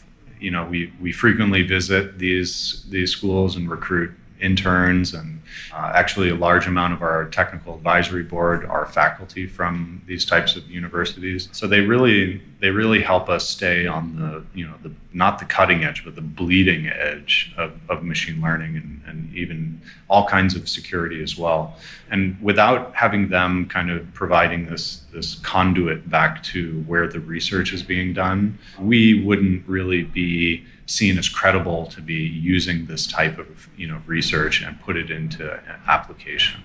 you 0.42 0.50
know, 0.50 0.64
we, 0.64 0.92
we 1.00 1.12
frequently 1.12 1.62
visit 1.62 2.18
these 2.18 2.84
these 2.88 3.10
schools 3.12 3.56
and 3.56 3.70
recruit 3.70 4.12
interns 4.42 5.14
and 5.14 5.40
uh, 5.72 5.92
actually 5.94 6.28
a 6.28 6.34
large 6.34 6.66
amount 6.66 6.92
of 6.92 7.02
our 7.02 7.26
technical 7.26 7.74
advisory 7.74 8.22
board 8.22 8.64
are 8.64 8.86
faculty 8.86 9.46
from 9.46 10.02
these 10.06 10.24
types 10.24 10.56
of 10.56 10.68
universities. 10.70 11.48
So 11.52 11.66
they 11.66 11.80
really 11.80 12.42
they 12.60 12.70
really 12.70 13.00
help 13.02 13.28
us 13.28 13.48
stay 13.48 13.86
on 13.86 14.16
the 14.16 14.44
you 14.54 14.66
know 14.66 14.74
the 14.82 14.92
not 15.12 15.38
the 15.38 15.44
cutting 15.44 15.84
edge 15.84 16.04
but 16.04 16.14
the 16.14 16.22
bleeding 16.22 16.86
edge 16.86 17.52
of, 17.56 17.72
of 17.88 18.02
machine 18.02 18.40
learning 18.40 18.76
and, 18.76 19.02
and 19.06 19.34
even 19.34 19.80
all 20.08 20.26
kinds 20.26 20.54
of 20.54 20.68
security 20.68 21.22
as 21.22 21.38
well. 21.38 21.76
And 22.10 22.40
without 22.42 22.94
having 22.94 23.28
them 23.28 23.68
kind 23.68 23.90
of 23.90 24.12
providing 24.14 24.66
this 24.66 25.02
this 25.12 25.36
conduit 25.36 26.08
back 26.08 26.42
to 26.44 26.82
where 26.86 27.06
the 27.06 27.20
research 27.20 27.72
is 27.72 27.82
being 27.82 28.12
done 28.12 28.58
we 28.80 29.22
wouldn't 29.22 29.66
really 29.68 30.02
be 30.02 30.64
seen 30.92 31.18
as 31.18 31.28
credible 31.28 31.86
to 31.86 32.00
be 32.00 32.14
using 32.14 32.86
this 32.86 33.06
type 33.06 33.38
of 33.38 33.68
you 33.76 33.86
know 33.86 34.02
research 34.06 34.62
and 34.62 34.80
put 34.80 34.96
it 34.96 35.10
into 35.10 35.60
application. 35.86 36.62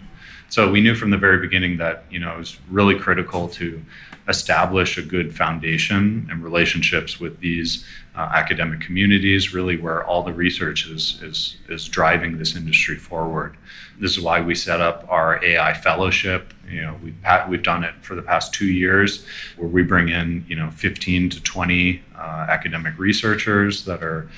So 0.49 0.71
we 0.71 0.81
knew 0.81 0.95
from 0.95 1.11
the 1.11 1.17
very 1.17 1.39
beginning 1.39 1.77
that 1.77 2.03
you 2.09 2.19
know 2.19 2.35
it 2.35 2.37
was 2.37 2.57
really 2.69 2.97
critical 2.97 3.47
to 3.49 3.81
establish 4.27 4.97
a 4.97 5.01
good 5.01 5.35
foundation 5.35 6.27
and 6.29 6.43
relationships 6.43 7.19
with 7.19 7.39
these 7.39 7.85
uh, 8.15 8.29
academic 8.33 8.81
communities, 8.81 9.53
really 9.53 9.77
where 9.77 10.03
all 10.03 10.23
the 10.23 10.33
research 10.33 10.87
is, 10.87 11.21
is, 11.21 11.57
is 11.69 11.87
driving 11.87 12.37
this 12.37 12.55
industry 12.55 12.97
forward. 12.97 13.55
This 13.99 14.17
is 14.17 14.23
why 14.23 14.41
we 14.41 14.53
set 14.53 14.81
up 14.81 15.05
our 15.07 15.43
AI 15.43 15.73
fellowship. 15.73 16.53
You 16.69 16.81
know, 16.81 16.99
we've, 17.01 17.15
we've 17.47 17.63
done 17.63 17.83
it 17.83 17.93
for 18.01 18.15
the 18.15 18.21
past 18.21 18.53
two 18.53 18.67
years, 18.67 19.25
where 19.55 19.69
we 19.69 19.81
bring 19.83 20.09
in, 20.09 20.45
you 20.47 20.55
know, 20.55 20.71
15 20.71 21.29
to 21.29 21.41
20 21.41 22.01
uh, 22.15 22.19
academic 22.49 22.97
researchers 22.97 23.85
that 23.85 24.03
are, 24.03 24.29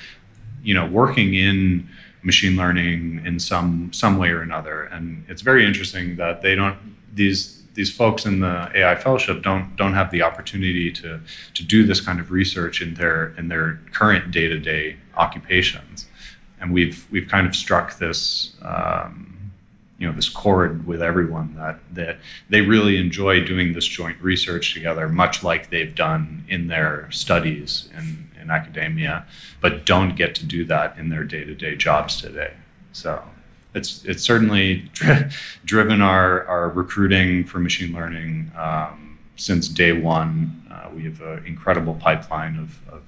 you 0.62 0.74
know, 0.74 0.86
working 0.86 1.34
in 1.34 1.88
machine 2.22 2.56
learning 2.56 3.22
in 3.24 3.38
some 3.38 3.92
some 3.92 4.18
way 4.18 4.30
or 4.30 4.42
another. 4.42 4.84
And 4.84 5.24
it's 5.28 5.42
very 5.42 5.64
interesting 5.64 6.16
that 6.16 6.42
they 6.42 6.54
don't 6.54 6.78
these 7.14 7.60
these 7.74 7.94
folks 7.94 8.26
in 8.26 8.40
the 8.40 8.70
AI 8.74 8.96
fellowship 8.96 9.42
don't 9.42 9.76
don't 9.76 9.94
have 9.94 10.10
the 10.10 10.22
opportunity 10.22 10.90
to 10.92 11.20
to 11.54 11.62
do 11.62 11.84
this 11.84 12.00
kind 12.00 12.20
of 12.20 12.30
research 12.30 12.82
in 12.82 12.94
their 12.94 13.34
in 13.38 13.48
their 13.48 13.80
current 13.92 14.30
day 14.30 14.48
to 14.48 14.58
day 14.58 14.96
occupations, 15.16 16.06
and 16.60 16.72
we've 16.72 17.06
we've 17.10 17.28
kind 17.28 17.46
of 17.46 17.54
struck 17.54 17.98
this. 17.98 18.54
Um, 18.62 19.26
you 19.98 20.08
know 20.08 20.14
this 20.14 20.30
chord 20.30 20.86
with 20.86 21.02
everyone 21.02 21.54
that 21.56 21.78
that 21.92 22.18
they 22.48 22.62
really 22.62 22.96
enjoy 22.96 23.44
doing 23.44 23.74
this 23.74 23.84
joint 23.84 24.18
research 24.22 24.72
together, 24.72 25.10
much 25.10 25.44
like 25.44 25.68
they've 25.68 25.94
done 25.94 26.42
in 26.48 26.68
their 26.68 27.06
studies 27.10 27.90
in, 27.94 28.29
academia, 28.50 29.26
but 29.60 29.86
don't 29.86 30.16
get 30.16 30.34
to 30.36 30.46
do 30.46 30.64
that 30.66 30.98
in 30.98 31.08
their 31.08 31.24
day 31.24 31.44
to 31.44 31.54
day 31.54 31.76
jobs 31.76 32.20
today. 32.20 32.52
So 32.92 33.22
it's 33.74 34.04
it's 34.04 34.22
certainly 34.22 34.88
dri- 34.92 35.30
driven 35.64 36.00
our 36.00 36.44
our 36.46 36.68
recruiting 36.70 37.44
for 37.44 37.58
machine 37.58 37.92
learning 37.92 38.50
um, 38.56 39.18
since 39.36 39.68
day 39.68 39.92
one. 39.92 40.62
Uh, 40.70 40.90
we 40.94 41.04
have 41.04 41.20
an 41.20 41.44
incredible 41.46 41.94
pipeline 41.94 42.56
of, 42.56 42.88
of, 42.88 43.02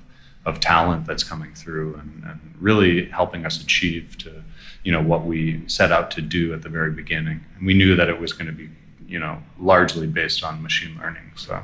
of 0.44 0.60
talent 0.60 1.06
that's 1.06 1.24
coming 1.24 1.54
through 1.54 1.94
and, 1.96 2.24
and 2.24 2.54
really 2.60 3.06
helping 3.06 3.44
us 3.46 3.60
achieve 3.62 4.16
to 4.18 4.42
you 4.84 4.92
know 4.92 5.02
what 5.02 5.24
we 5.24 5.66
set 5.68 5.92
out 5.92 6.10
to 6.12 6.20
do 6.20 6.52
at 6.54 6.62
the 6.62 6.68
very 6.68 6.90
beginning. 6.90 7.40
And 7.56 7.66
we 7.66 7.74
knew 7.74 7.96
that 7.96 8.08
it 8.08 8.20
was 8.20 8.32
going 8.32 8.46
to 8.46 8.52
be 8.52 8.68
you 9.06 9.18
know 9.18 9.42
largely 9.58 10.06
based 10.06 10.44
on 10.44 10.62
machine 10.62 10.96
learning. 10.98 11.32
So 11.36 11.62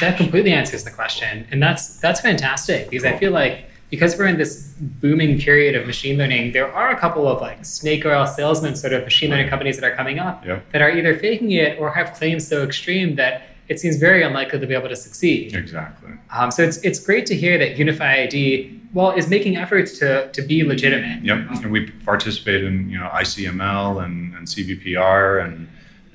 that 0.00 0.16
completely 0.16 0.52
answers 0.52 0.84
the 0.84 0.90
question, 0.90 1.46
and 1.50 1.62
that's 1.62 1.98
that's 1.98 2.20
fantastic 2.20 2.90
because. 2.90 3.08
I 3.08 3.16
feel 3.18 3.32
like 3.32 3.64
because 3.90 4.18
we're 4.18 4.26
in 4.26 4.36
this 4.36 4.74
booming 4.80 5.38
period 5.38 5.74
of 5.74 5.86
machine 5.86 6.18
learning, 6.18 6.52
there 6.52 6.72
are 6.72 6.90
a 6.90 6.98
couple 6.98 7.26
of 7.26 7.40
like 7.40 7.64
snake 7.64 8.04
oil 8.04 8.26
salesman 8.26 8.76
sort 8.76 8.92
of 8.92 9.04
machine 9.04 9.30
learning 9.30 9.48
companies 9.48 9.78
that 9.78 9.90
are 9.90 9.96
coming 9.96 10.18
up 10.18 10.44
that 10.44 10.82
are 10.82 10.90
either 10.90 11.16
faking 11.18 11.52
it 11.52 11.78
or 11.78 11.90
have 11.90 12.12
claims 12.14 12.46
so 12.46 12.62
extreme 12.62 13.16
that 13.16 13.42
it 13.68 13.78
seems 13.78 13.96
very 13.96 14.22
unlikely 14.22 14.58
to 14.58 14.66
be 14.66 14.74
able 14.74 14.88
to 14.88 14.96
succeed. 14.96 15.54
Exactly. 15.54 16.12
Um, 16.30 16.50
so 16.50 16.62
it's 16.62 16.78
it's 16.78 16.98
great 16.98 17.26
to 17.26 17.34
hear 17.34 17.58
that 17.58 17.76
Unify 17.76 18.22
ID 18.22 18.80
well 18.92 19.12
is 19.12 19.28
making 19.28 19.56
efforts 19.56 19.98
to 19.98 20.30
to 20.32 20.42
be 20.42 20.64
legitimate. 20.64 21.24
Yep, 21.24 21.38
and 21.50 21.72
we 21.72 21.90
participate 21.90 22.64
in 22.64 22.88
you 22.90 22.98
know 22.98 23.08
ICML 23.08 24.04
and, 24.04 24.34
and 24.34 24.46
CVPR 24.46 25.44
and 25.44 25.68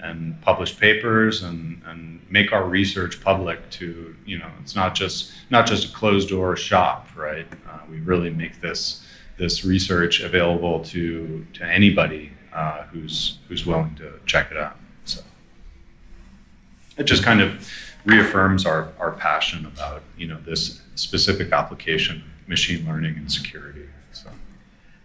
and 0.03 0.39
publish 0.41 0.77
papers 0.77 1.43
and, 1.43 1.81
and 1.85 2.19
make 2.29 2.51
our 2.51 2.65
research 2.65 3.21
public 3.21 3.69
to 3.69 4.15
you 4.25 4.37
know 4.37 4.49
it's 4.61 4.75
not 4.75 4.93
just 4.93 5.31
not 5.49 5.65
just 5.65 5.89
a 5.89 5.93
closed 5.95 6.29
door 6.29 6.55
shop 6.55 7.07
right? 7.15 7.47
Uh, 7.67 7.79
we 7.89 7.99
really 8.01 8.29
make 8.29 8.61
this 8.61 9.03
this 9.37 9.65
research 9.65 10.21
available 10.21 10.83
to 10.83 11.45
to 11.53 11.63
anybody 11.63 12.31
uh, 12.53 12.83
who's 12.83 13.39
who's 13.47 13.65
willing 13.65 13.95
to 13.95 14.13
check 14.25 14.51
it 14.51 14.57
out 14.57 14.77
so. 15.05 15.21
It 16.97 17.05
just 17.05 17.23
kind 17.23 17.41
of 17.41 17.67
reaffirms 18.05 18.65
our, 18.65 18.89
our 18.99 19.11
passion 19.13 19.65
about 19.65 20.03
you 20.17 20.27
know 20.27 20.37
this 20.45 20.81
specific 20.95 21.51
application 21.51 22.17
of 22.17 22.49
machine 22.49 22.85
learning 22.85 23.15
and 23.17 23.31
security 23.31 23.87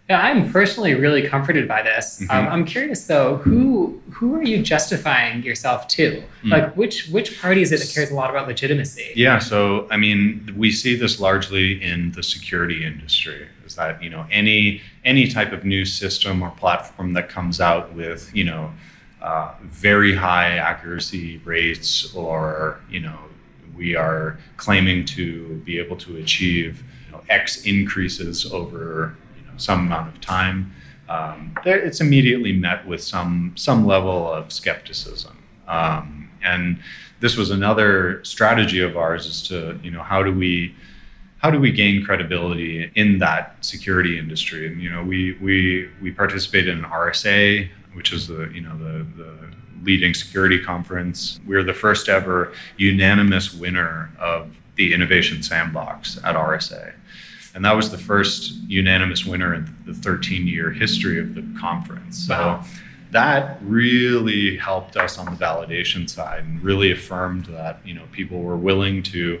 yeah 0.09 0.21
i'm 0.21 0.51
personally 0.51 0.95
really 0.95 1.27
comforted 1.27 1.67
by 1.67 1.81
this 1.81 2.19
mm-hmm. 2.21 2.31
um, 2.31 2.47
i'm 2.47 2.65
curious 2.65 3.05
though 3.05 3.37
who 3.37 4.01
who 4.11 4.35
are 4.35 4.43
you 4.43 4.61
justifying 4.61 5.43
yourself 5.43 5.87
to 5.87 6.23
mm. 6.43 6.51
like 6.51 6.75
which 6.75 7.07
which 7.09 7.39
party 7.41 7.61
is 7.61 7.71
it 7.71 7.79
that 7.79 7.91
cares 7.93 8.11
a 8.11 8.15
lot 8.15 8.29
about 8.29 8.47
legitimacy 8.47 9.11
yeah 9.15 9.39
so 9.39 9.87
i 9.91 9.97
mean 9.97 10.53
we 10.57 10.71
see 10.71 10.95
this 10.95 11.19
largely 11.19 11.81
in 11.83 12.11
the 12.13 12.23
security 12.23 12.85
industry 12.85 13.47
is 13.65 13.75
that 13.75 14.01
you 14.01 14.09
know 14.09 14.25
any 14.31 14.81
any 15.05 15.27
type 15.27 15.51
of 15.51 15.63
new 15.63 15.85
system 15.85 16.41
or 16.41 16.49
platform 16.51 17.13
that 17.13 17.29
comes 17.29 17.61
out 17.61 17.93
with 17.93 18.29
you 18.35 18.43
know 18.43 18.71
uh, 19.21 19.53
very 19.63 20.15
high 20.15 20.57
accuracy 20.57 21.37
rates, 21.43 22.13
or 22.15 22.79
you 22.89 22.99
know, 22.99 23.19
we 23.75 23.95
are 23.95 24.39
claiming 24.57 25.05
to 25.05 25.55
be 25.65 25.77
able 25.77 25.97
to 25.97 26.17
achieve 26.17 26.83
you 27.05 27.11
know, 27.11 27.21
X 27.29 27.63
increases 27.65 28.51
over 28.51 29.15
some 29.61 29.87
amount 29.87 30.15
of 30.15 30.21
time. 30.21 30.73
Um, 31.07 31.55
it's 31.65 32.01
immediately 32.01 32.53
met 32.53 32.85
with 32.87 33.01
some 33.01 33.53
some 33.55 33.85
level 33.85 34.31
of 34.31 34.51
skepticism, 34.51 35.37
um, 35.67 36.29
and 36.43 36.79
this 37.19 37.35
was 37.35 37.49
another 37.49 38.23
strategy 38.23 38.79
of 38.79 38.95
ours: 38.95 39.25
is 39.25 39.41
to 39.47 39.79
you 39.83 39.91
know 39.91 40.03
how 40.03 40.21
do 40.21 40.31
we 40.31 40.75
how 41.39 41.49
do 41.49 41.59
we 41.59 41.71
gain 41.71 42.03
credibility 42.03 42.91
in 42.95 43.17
that 43.19 43.55
security 43.61 44.19
industry? 44.19 44.67
And 44.67 44.81
you 44.81 44.89
know, 44.89 45.03
we 45.03 45.37
we 45.41 45.89
we 46.01 46.11
participated 46.11 46.77
in 46.77 46.83
RSA, 46.83 47.69
which 47.93 48.13
is 48.13 48.27
the 48.27 48.49
you 48.53 48.61
know 48.61 48.77
the 48.77 49.05
the 49.17 49.33
leading 49.83 50.13
security 50.13 50.61
conference. 50.61 51.39
We 51.47 51.55
are 51.55 51.63
the 51.63 51.73
first 51.73 52.09
ever 52.09 52.53
unanimous 52.77 53.53
winner 53.53 54.11
of 54.19 54.55
the 54.75 54.93
Innovation 54.93 55.41
Sandbox 55.41 56.19
at 56.23 56.35
RSA. 56.35 56.93
And 57.55 57.65
that 57.65 57.75
was 57.75 57.89
the 57.91 57.97
first 57.97 58.53
unanimous 58.67 59.25
winner 59.25 59.53
in 59.53 59.75
the 59.85 59.93
13 59.93 60.47
year 60.47 60.71
history 60.71 61.19
of 61.19 61.35
the 61.35 61.43
conference. 61.59 62.27
So 62.27 62.33
wow. 62.33 62.65
that 63.11 63.57
really 63.61 64.57
helped 64.57 64.97
us 64.97 65.17
on 65.17 65.25
the 65.25 65.31
validation 65.31 66.09
side 66.09 66.43
and 66.43 66.63
really 66.63 66.91
affirmed 66.91 67.45
that, 67.45 67.79
you 67.85 67.93
know, 67.93 68.05
people 68.11 68.41
were 68.41 68.57
willing 68.57 69.01
to 69.03 69.39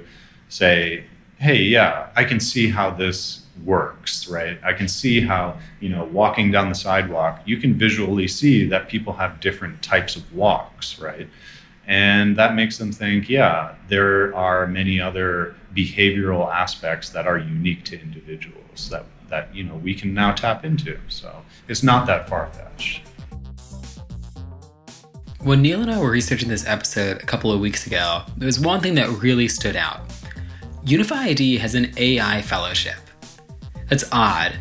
say, 0.49 1.05
hey, 1.37 1.61
yeah, 1.61 2.09
I 2.15 2.23
can 2.25 2.39
see 2.39 2.67
how 2.67 2.89
this 2.89 3.45
works, 3.63 4.27
right? 4.27 4.59
I 4.63 4.73
can 4.73 4.87
see 4.87 5.21
how, 5.21 5.57
you 5.79 5.89
know, 5.89 6.05
walking 6.05 6.51
down 6.51 6.69
the 6.69 6.75
sidewalk, 6.75 7.41
you 7.45 7.57
can 7.57 7.75
visually 7.75 8.27
see 8.27 8.65
that 8.65 8.89
people 8.89 9.13
have 9.13 9.39
different 9.39 9.81
types 9.81 10.15
of 10.15 10.33
walks, 10.33 10.99
right? 10.99 11.27
And 11.89 12.35
that 12.35 12.53
makes 12.53 12.77
them 12.77 12.91
think, 12.91 13.29
yeah, 13.29 13.73
there 13.87 14.33
are 14.35 14.67
many 14.67 15.01
other 15.01 15.55
behavioral 15.75 16.47
aspects 16.53 17.09
that 17.09 17.25
are 17.25 17.39
unique 17.39 17.83
to 17.85 17.99
individuals 17.99 18.89
that, 18.91 19.05
that 19.29 19.53
you 19.55 19.63
know, 19.63 19.75
we 19.75 19.95
can 19.95 20.13
now 20.13 20.31
tap 20.31 20.63
into. 20.63 20.99
So 21.07 21.35
it's 21.67 21.81
not 21.81 22.05
that 22.05 22.29
far 22.29 22.47
fetched. 22.51 23.01
When 25.39 25.63
Neil 25.63 25.81
and 25.81 25.89
I 25.89 25.99
were 25.99 26.11
researching 26.11 26.47
this 26.47 26.67
episode 26.67 27.23
a 27.23 27.25
couple 27.25 27.51
of 27.51 27.59
weeks 27.59 27.87
ago, 27.87 28.21
there 28.37 28.45
was 28.45 28.59
one 28.59 28.81
thing 28.81 28.93
that 28.93 29.09
really 29.09 29.47
stood 29.47 29.75
out. 29.75 30.01
Unify 30.83 31.23
ID 31.23 31.57
has 31.57 31.73
an 31.73 31.91
AI 31.97 32.43
fellowship. 32.43 32.99
That's 33.87 34.03
odd. 34.11 34.59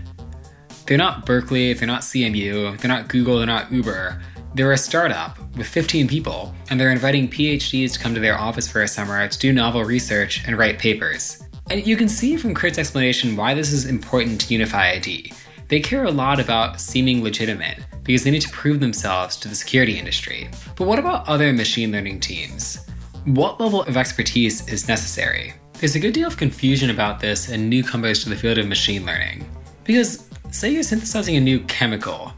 They're 0.86 0.96
not 0.96 1.26
Berkeley, 1.26 1.74
they're 1.74 1.86
not 1.86 2.00
CMU, 2.00 2.78
they're 2.80 2.88
not 2.88 3.08
Google, 3.08 3.36
they're 3.36 3.46
not 3.46 3.70
Uber. 3.70 4.22
They're 4.54 4.72
a 4.72 4.78
startup 4.78 5.38
with 5.56 5.66
15 5.66 6.08
people, 6.08 6.54
and 6.70 6.80
they're 6.80 6.90
inviting 6.90 7.28
PhDs 7.28 7.92
to 7.92 7.98
come 7.98 8.14
to 8.14 8.20
their 8.20 8.38
office 8.38 8.66
for 8.66 8.82
a 8.82 8.88
summer 8.88 9.26
to 9.28 9.38
do 9.38 9.52
novel 9.52 9.84
research 9.84 10.42
and 10.46 10.56
write 10.56 10.78
papers. 10.78 11.42
And 11.70 11.86
you 11.86 11.96
can 11.96 12.08
see 12.08 12.36
from 12.36 12.54
Kurt's 12.54 12.78
explanation 12.78 13.36
why 13.36 13.54
this 13.54 13.72
is 13.72 13.84
important 13.84 14.40
to 14.40 14.54
Unify 14.54 14.92
ID. 14.92 15.32
They 15.68 15.80
care 15.80 16.04
a 16.04 16.10
lot 16.10 16.40
about 16.40 16.80
seeming 16.80 17.22
legitimate 17.22 17.78
because 18.02 18.24
they 18.24 18.30
need 18.30 18.42
to 18.42 18.50
prove 18.50 18.80
themselves 18.80 19.36
to 19.36 19.48
the 19.48 19.54
security 19.54 19.98
industry. 19.98 20.48
But 20.76 20.86
what 20.86 20.98
about 20.98 21.28
other 21.28 21.52
machine 21.52 21.92
learning 21.92 22.20
teams? 22.20 22.86
What 23.26 23.60
level 23.60 23.82
of 23.82 23.98
expertise 23.98 24.66
is 24.66 24.88
necessary? 24.88 25.52
There's 25.74 25.94
a 25.94 26.00
good 26.00 26.14
deal 26.14 26.26
of 26.26 26.38
confusion 26.38 26.88
about 26.88 27.20
this 27.20 27.50
in 27.50 27.68
newcomers 27.68 28.22
to 28.24 28.30
the 28.30 28.36
field 28.36 28.56
of 28.56 28.66
machine 28.66 29.04
learning. 29.04 29.46
Because, 29.84 30.26
say 30.50 30.70
you're 30.70 30.82
synthesizing 30.82 31.36
a 31.36 31.40
new 31.40 31.60
chemical, 31.64 32.32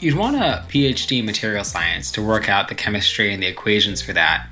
you'd 0.00 0.16
want 0.16 0.36
a 0.36 0.64
PhD 0.68 1.20
in 1.20 1.26
material 1.26 1.64
science 1.64 2.12
to 2.12 2.22
work 2.22 2.48
out 2.48 2.68
the 2.68 2.74
chemistry 2.74 3.32
and 3.32 3.42
the 3.42 3.46
equations 3.46 4.02
for 4.02 4.12
that. 4.12 4.46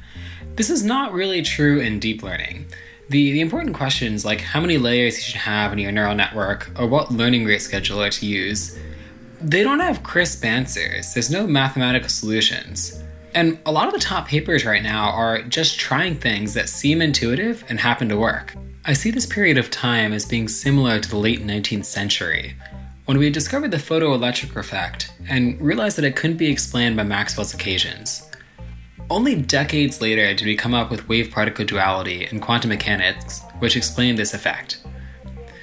This 0.57 0.71
is 0.71 0.85
not 0.85 1.13
really 1.13 1.43
true 1.43 1.81
in 1.81 2.01
deep 2.01 2.23
learning. 2.23 2.67
The, 3.11 3.33
the 3.33 3.41
important 3.41 3.75
questions 3.77 4.25
like 4.25 4.41
how 4.41 4.61
many 4.61 4.79
layers 4.79 5.17
you 5.17 5.23
should 5.23 5.41
have 5.41 5.73
in 5.73 5.79
your 5.79 5.93
neural 5.93 6.15
network 6.15 6.71
or 6.79 6.87
what 6.87 7.11
learning 7.11 7.45
rate 7.45 7.61
scheduler 7.61 8.11
to 8.19 8.27
use, 8.27 8.79
they 9.41 9.63
don't 9.63 9.81
have 9.81 10.03
crisp 10.03 10.45
answers. 10.45 11.13
There's 11.13 11.31
no 11.31 11.47
mathematical 11.47 12.09
solutions. 12.09 13.03
And 13.35 13.59
a 13.67 13.73
lot 13.73 13.89
of 13.89 13.93
the 13.93 14.01
top 14.01 14.29
papers 14.29 14.65
right 14.65 14.83
now 14.83 15.11
are 15.11 15.43
just 15.43 15.79
trying 15.79 16.17
things 16.17 16.55
that 16.55 16.69
seem 16.69 17.03
intuitive 17.03 17.65
and 17.69 17.79
happen 17.79 18.09
to 18.09 18.17
work. 18.17 18.55
I 18.87 18.93
see 18.93 19.11
this 19.11 19.27
period 19.27 19.59
of 19.59 19.71
time 19.71 20.13
as 20.13 20.25
being 20.25 20.47
similar 20.47 21.01
to 21.01 21.11
the 21.11 21.17
late 21.19 21.45
19th 21.45 21.85
century, 21.85 22.55
when 23.07 23.19
we 23.19 23.29
discovered 23.29 23.71
the 23.71 23.77
photoelectric 23.77 24.57
effect 24.57 25.13
and 25.29 25.61
realized 25.61 25.99
that 25.99 26.05
it 26.05 26.17
couldn't 26.17 26.39
be 26.39 26.51
explained 26.51 26.97
by 26.97 27.03
Maxwell's 27.03 27.55
equations. 27.55 28.31
Only 29.11 29.35
decades 29.35 30.01
later 30.01 30.33
did 30.33 30.47
we 30.47 30.57
come 30.57 30.73
up 30.73 30.91
with 30.91 31.07
wave 31.09 31.31
particle 31.31 31.67
duality 31.67 32.25
and 32.25 32.41
quantum 32.41 32.71
mechanics, 32.71 33.43
which 33.59 33.77
explained 33.77 34.17
this 34.17 34.33
effect. 34.33 34.81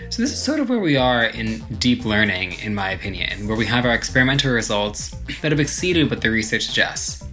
So, 0.10 0.22
this 0.22 0.34
is 0.34 0.44
sort 0.44 0.60
of 0.60 0.70
where 0.70 0.80
we 0.80 0.98
are 0.98 1.26
in 1.26 1.60
deep 1.80 2.06
learning, 2.06 2.60
in 2.60 2.76
my 2.76 2.92
opinion, 2.92 3.48
where 3.48 3.56
we 3.56 3.66
have 3.66 3.86
our 3.86 3.94
experimental 3.94 4.52
results 4.52 5.12
that 5.42 5.52
have 5.52 5.60
exceeded 5.60 6.10
what 6.10 6.22
the 6.22 6.30
research 6.30 6.66
suggests. 6.66 7.24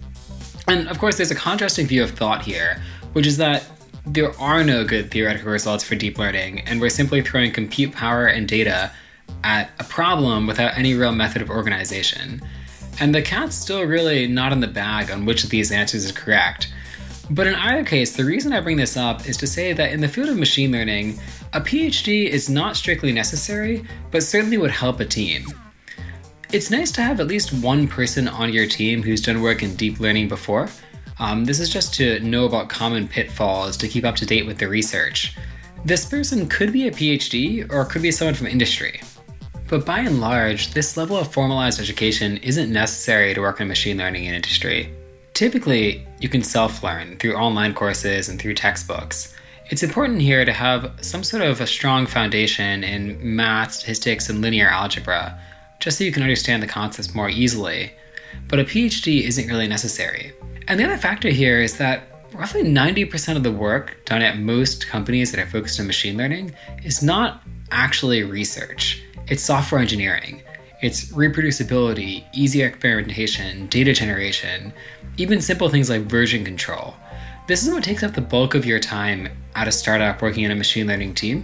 And 0.67 0.87
of 0.87 0.97
course, 0.97 1.17
there's 1.17 1.29
a 1.29 1.35
contrasting 1.35 1.87
view 1.87 2.01
of 2.01 2.11
thought 2.11 2.41
here, 2.41 2.81
which 3.13 3.27
is 3.27 3.37
that 3.37 3.69
there 4.05 4.31
are 4.39 4.63
no 4.63 4.85
good 4.85 5.11
theoretical 5.11 5.51
results 5.51 5.83
for 5.83 5.95
deep 5.95 6.17
learning, 6.17 6.61
and 6.61 6.79
we're 6.79 6.89
simply 6.89 7.21
throwing 7.21 7.51
compute 7.51 7.91
power 7.91 8.25
and 8.25 8.47
data 8.47 8.91
at 9.43 9.71
a 9.79 9.83
problem 9.83 10.47
without 10.47 10.77
any 10.77 10.93
real 10.93 11.11
method 11.11 11.41
of 11.41 11.49
organization. 11.49 12.41
And 12.99 13.15
the 13.15 13.21
cat's 13.21 13.55
still 13.55 13.83
really 13.83 14.27
not 14.27 14.51
in 14.51 14.59
the 14.59 14.67
bag 14.67 15.09
on 15.09 15.25
which 15.25 15.43
of 15.43 15.49
these 15.49 15.71
answers 15.71 16.05
is 16.05 16.11
correct. 16.11 16.73
But 17.31 17.47
in 17.47 17.55
either 17.55 17.85
case, 17.85 18.15
the 18.15 18.25
reason 18.25 18.53
I 18.53 18.59
bring 18.59 18.77
this 18.77 18.97
up 18.97 19.27
is 19.27 19.37
to 19.37 19.47
say 19.47 19.71
that 19.73 19.91
in 19.91 20.01
the 20.01 20.07
field 20.07 20.29
of 20.29 20.37
machine 20.37 20.71
learning, 20.71 21.19
a 21.53 21.61
PhD 21.61 22.25
is 22.25 22.49
not 22.49 22.75
strictly 22.75 23.11
necessary, 23.11 23.85
but 24.11 24.23
certainly 24.23 24.57
would 24.57 24.71
help 24.71 24.99
a 24.99 25.05
team. 25.05 25.45
It's 26.51 26.71
nice 26.71 26.91
to 26.93 27.03
have 27.03 27.19
at 27.19 27.27
least 27.27 27.53
one 27.53 27.87
person 27.87 28.27
on 28.27 28.51
your 28.51 28.65
team 28.65 29.03
who's 29.03 29.21
done 29.21 29.41
work 29.41 29.61
in 29.61 29.75
deep 29.75 29.99
learning 29.99 30.27
before. 30.27 30.67
Um, 31.19 31.45
this 31.45 31.59
is 31.59 31.69
just 31.69 31.93
to 31.95 32.19
know 32.21 32.45
about 32.45 32.69
common 32.69 33.07
pitfalls 33.07 33.77
to 33.77 33.87
keep 33.87 34.05
up 34.05 34.15
to 34.15 34.25
date 34.25 34.47
with 34.47 34.57
the 34.57 34.67
research. 34.67 35.35
This 35.85 36.05
person 36.05 36.47
could 36.47 36.73
be 36.73 36.87
a 36.87 36.91
PhD 36.91 37.71
or 37.71 37.85
could 37.85 38.01
be 38.01 38.11
someone 38.11 38.33
from 38.33 38.47
industry. 38.47 38.99
But 39.69 39.85
by 39.85 39.99
and 39.99 40.19
large, 40.19 40.73
this 40.73 40.97
level 40.97 41.15
of 41.15 41.31
formalized 41.31 41.79
education 41.79 42.37
isn't 42.37 42.73
necessary 42.73 43.35
to 43.35 43.41
work 43.41 43.61
in 43.61 43.67
machine 43.67 43.97
learning 43.97 44.25
in 44.25 44.33
industry. 44.33 44.91
Typically, 45.35 46.07
you 46.19 46.27
can 46.27 46.41
self 46.41 46.83
learn 46.83 47.17
through 47.17 47.35
online 47.35 47.75
courses 47.75 48.29
and 48.29 48.41
through 48.41 48.55
textbooks. 48.55 49.35
It's 49.69 49.83
important 49.83 50.21
here 50.21 50.43
to 50.43 50.51
have 50.51 50.91
some 51.01 51.23
sort 51.23 51.43
of 51.43 51.61
a 51.61 51.67
strong 51.67 52.07
foundation 52.07 52.83
in 52.83 53.35
math, 53.35 53.73
statistics, 53.73 54.27
and 54.27 54.41
linear 54.41 54.67
algebra, 54.67 55.39
just 55.79 55.99
so 55.99 56.03
you 56.03 56.11
can 56.11 56.23
understand 56.23 56.63
the 56.63 56.67
concepts 56.67 57.13
more 57.13 57.29
easily. 57.29 57.93
But 58.47 58.59
a 58.59 58.63
PhD 58.63 59.21
isn't 59.21 59.47
really 59.47 59.67
necessary. 59.67 60.33
And 60.67 60.79
the 60.79 60.85
other 60.85 60.97
factor 60.97 61.29
here 61.29 61.61
is 61.61 61.77
that 61.77 62.25
roughly 62.33 62.63
90% 62.63 63.35
of 63.35 63.43
the 63.43 63.51
work 63.51 63.97
done 64.05 64.23
at 64.23 64.39
most 64.39 64.87
companies 64.87 65.31
that 65.31 65.39
are 65.39 65.49
focused 65.49 65.79
on 65.79 65.85
machine 65.85 66.17
learning 66.17 66.55
is 66.83 67.03
not 67.03 67.43
actually 67.71 68.23
research, 68.23 69.03
it's 69.29 69.43
software 69.43 69.79
engineering. 69.79 70.41
It's 70.81 71.11
reproducibility, 71.11 72.25
easy 72.33 72.63
experimentation, 72.63 73.67
data 73.67 73.93
generation, 73.93 74.73
even 75.17 75.41
simple 75.41 75.69
things 75.69 75.89
like 75.89 76.03
version 76.03 76.43
control. 76.43 76.95
This 77.47 77.65
is 77.65 77.73
what 77.73 77.83
takes 77.83 78.03
up 78.03 78.13
the 78.13 78.21
bulk 78.21 78.55
of 78.55 78.65
your 78.65 78.79
time 78.79 79.29
at 79.55 79.67
a 79.67 79.71
startup 79.71 80.21
working 80.21 80.45
in 80.45 80.51
a 80.51 80.55
machine 80.55 80.87
learning 80.87 81.15
team, 81.15 81.43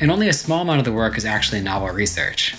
and 0.00 0.10
only 0.10 0.28
a 0.28 0.32
small 0.32 0.62
amount 0.62 0.80
of 0.80 0.84
the 0.84 0.92
work 0.92 1.16
is 1.16 1.24
actually 1.24 1.60
novel 1.60 1.88
research. 1.88 2.56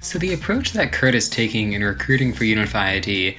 So, 0.00 0.18
the 0.18 0.34
approach 0.34 0.72
that 0.72 0.92
Kurt 0.92 1.14
is 1.14 1.28
taking 1.28 1.72
in 1.72 1.82
recruiting 1.82 2.32
for 2.32 2.44
Unify 2.44 2.92
ID 2.92 3.36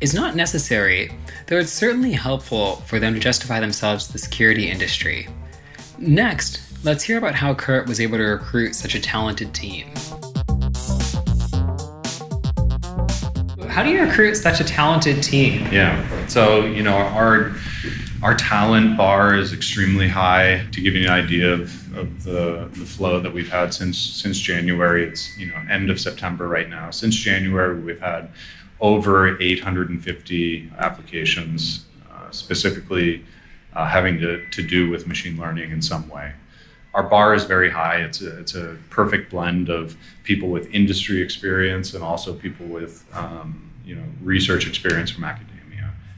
is 0.00 0.14
not 0.14 0.36
necessary, 0.36 1.12
though 1.46 1.58
it's 1.58 1.72
certainly 1.72 2.12
helpful 2.12 2.76
for 2.86 2.98
them 2.98 3.14
to 3.14 3.20
justify 3.20 3.60
themselves 3.60 4.06
to 4.06 4.12
the 4.12 4.18
security 4.18 4.70
industry. 4.70 5.28
Next, 5.98 6.65
let's 6.86 7.02
hear 7.02 7.18
about 7.18 7.34
how 7.34 7.52
Kurt 7.52 7.88
was 7.88 8.00
able 8.00 8.16
to 8.16 8.22
recruit 8.22 8.74
such 8.74 8.94
a 8.94 9.00
talented 9.00 9.52
team. 9.52 9.88
How 13.68 13.82
do 13.82 13.90
you 13.90 14.02
recruit 14.02 14.36
such 14.36 14.60
a 14.60 14.64
talented 14.64 15.20
team? 15.20 15.66
Yeah. 15.72 16.26
So, 16.28 16.64
you 16.64 16.84
know, 16.84 16.96
our 16.96 17.52
our 18.22 18.34
talent 18.34 18.96
bar 18.96 19.34
is 19.34 19.52
extremely 19.52 20.08
high. 20.08 20.64
To 20.72 20.80
give 20.80 20.94
you 20.94 21.04
an 21.04 21.10
idea 21.10 21.52
of, 21.52 21.96
of 21.98 22.24
the, 22.24 22.70
the 22.72 22.86
flow 22.86 23.20
that 23.20 23.34
we've 23.34 23.50
had 23.50 23.74
since 23.74 23.98
since 23.98 24.38
January, 24.38 25.04
it's 25.04 25.36
you 25.36 25.46
know 25.46 25.60
end 25.68 25.90
of 25.90 26.00
September 26.00 26.46
right 26.46 26.70
now. 26.70 26.90
Since 26.92 27.16
January, 27.16 27.78
we've 27.80 28.00
had 28.00 28.30
over 28.80 29.40
850 29.42 30.70
applications, 30.78 31.84
uh, 32.10 32.30
specifically 32.30 33.24
uh, 33.74 33.86
having 33.86 34.20
to, 34.20 34.48
to 34.50 34.62
do 34.62 34.88
with 34.88 35.06
machine 35.06 35.36
learning 35.36 35.70
in 35.70 35.82
some 35.82 36.08
way. 36.08 36.32
Our 36.96 37.02
bar 37.02 37.34
is 37.34 37.44
very 37.44 37.70
high. 37.70 37.96
It's 37.96 38.22
a, 38.22 38.40
it's 38.40 38.54
a 38.54 38.78
perfect 38.88 39.30
blend 39.30 39.68
of 39.68 39.96
people 40.24 40.48
with 40.48 40.72
industry 40.74 41.20
experience 41.20 41.92
and 41.92 42.02
also 42.02 42.32
people 42.32 42.66
with 42.66 43.04
um, 43.12 43.70
you 43.84 43.94
know 43.94 44.04
research 44.22 44.66
experience 44.66 45.10
from 45.10 45.24
academia 45.24 45.56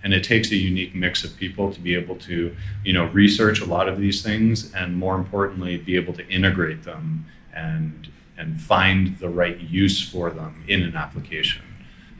and 0.03 0.15
it 0.15 0.25
takes 0.25 0.51
a 0.53 0.57
unique 0.57 0.95
mix 0.95 1.25
of 1.25 1.37
people 1.37 1.73
to 1.73 1.81
be 1.81 1.95
able 1.95 2.17
to 2.17 2.55
you 2.85 2.93
know 2.93 3.07
research 3.07 3.61
a 3.61 3.65
lot 3.65 3.89
of 3.89 3.99
these 3.99 4.23
things 4.23 4.73
and 4.73 4.97
more 4.97 5.17
importantly 5.17 5.77
be 5.77 5.97
able 5.97 6.15
to 6.15 6.27
integrate 6.29 6.85
them 6.85 7.27
and 7.53 8.09
and 8.37 8.61
find 8.61 9.19
the 9.19 9.29
right 9.29 9.59
use 9.61 10.01
for 10.01 10.31
them 10.31 10.65
in 10.69 10.83
an 10.83 10.97
application 10.97 11.63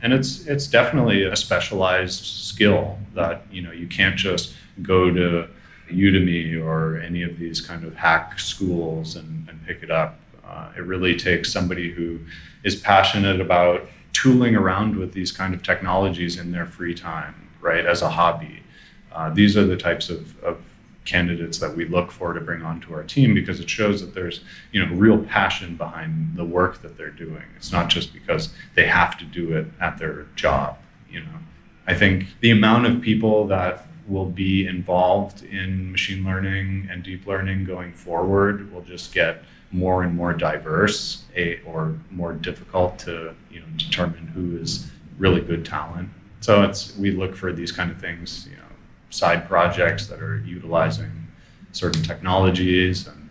and 0.01 0.13
it's 0.13 0.45
it's 0.47 0.67
definitely 0.67 1.23
a 1.23 1.35
specialized 1.35 2.23
skill 2.23 2.99
that 3.15 3.41
you 3.51 3.61
know 3.61 3.71
you 3.71 3.87
can't 3.87 4.17
just 4.17 4.53
go 4.81 5.09
to 5.11 5.47
Udemy 5.89 6.63
or 6.63 6.97
any 6.99 7.23
of 7.23 7.37
these 7.37 7.61
kind 7.61 7.83
of 7.83 7.95
hack 7.95 8.39
schools 8.39 9.15
and, 9.15 9.47
and 9.49 9.65
pick 9.65 9.83
it 9.83 9.91
up. 9.91 10.19
Uh, 10.45 10.71
it 10.75 10.81
really 10.81 11.15
takes 11.15 11.51
somebody 11.51 11.91
who 11.91 12.19
is 12.63 12.75
passionate 12.75 13.39
about 13.39 13.87
tooling 14.13 14.55
around 14.55 14.95
with 14.95 15.13
these 15.13 15.31
kind 15.31 15.53
of 15.53 15.61
technologies 15.61 16.37
in 16.37 16.51
their 16.51 16.65
free 16.65 16.95
time, 16.95 17.49
right, 17.61 17.85
as 17.85 18.01
a 18.01 18.09
hobby. 18.09 18.63
Uh, 19.11 19.29
these 19.29 19.55
are 19.55 19.65
the 19.65 19.77
types 19.77 20.09
of, 20.09 20.41
of 20.43 20.57
candidates 21.05 21.57
that 21.57 21.75
we 21.75 21.85
look 21.85 22.11
for 22.11 22.33
to 22.33 22.39
bring 22.39 22.61
onto 22.61 22.93
our 22.93 23.03
team 23.03 23.33
because 23.33 23.59
it 23.59 23.69
shows 23.69 24.01
that 24.01 24.13
there's 24.13 24.41
you 24.71 24.83
know 24.83 24.93
real 24.93 25.17
passion 25.17 25.75
behind 25.75 26.35
the 26.35 26.45
work 26.45 26.81
that 26.81 26.97
they're 26.97 27.09
doing. 27.09 27.43
It's 27.55 27.71
not 27.71 27.89
just 27.89 28.13
because 28.13 28.53
they 28.75 28.85
have 28.85 29.17
to 29.17 29.25
do 29.25 29.57
it 29.57 29.65
at 29.81 29.97
their 29.97 30.27
job. 30.35 30.77
You 31.09 31.21
know, 31.21 31.39
I 31.87 31.95
think 31.95 32.27
the 32.41 32.51
amount 32.51 32.85
of 32.85 33.01
people 33.01 33.47
that 33.47 33.87
will 34.09 34.25
be 34.25 34.65
involved 34.65 35.43
in 35.43 35.91
machine 35.91 36.25
learning 36.25 36.87
and 36.91 37.03
deep 37.03 37.27
learning 37.27 37.63
going 37.63 37.93
forward 37.93 38.71
will 38.73 38.81
just 38.81 39.13
get 39.13 39.43
more 39.71 40.03
and 40.03 40.15
more 40.15 40.33
diverse 40.33 41.23
a, 41.35 41.61
or 41.61 41.95
more 42.09 42.33
difficult 42.33 42.97
to 42.97 43.35
you 43.51 43.59
know 43.59 43.67
determine 43.77 44.27
who 44.27 44.57
is 44.57 44.91
really 45.17 45.41
good 45.41 45.63
talent. 45.63 46.09
So 46.39 46.63
it's 46.63 46.95
we 46.97 47.11
look 47.11 47.35
for 47.35 47.53
these 47.53 47.71
kind 47.71 47.91
of 47.91 47.99
things, 47.99 48.47
you 48.49 48.57
know, 48.57 48.63
side 49.09 49.47
projects 49.47 50.07
that 50.07 50.21
are 50.21 50.39
utilizing 50.39 51.27
certain 51.71 52.01
technologies 52.01 53.07
and 53.07 53.29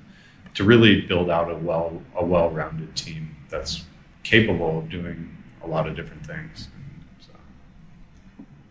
to 0.54 0.64
really 0.64 1.00
build 1.00 1.30
out 1.30 1.50
a 1.50 1.56
well 1.56 2.02
a 2.14 2.24
well-rounded 2.24 2.94
team 2.94 3.36
that's 3.48 3.84
capable 4.22 4.78
of 4.78 4.88
doing 4.88 5.36
a 5.62 5.66
lot 5.66 5.88
of 5.88 5.96
different 5.96 6.24
things. 6.24 6.68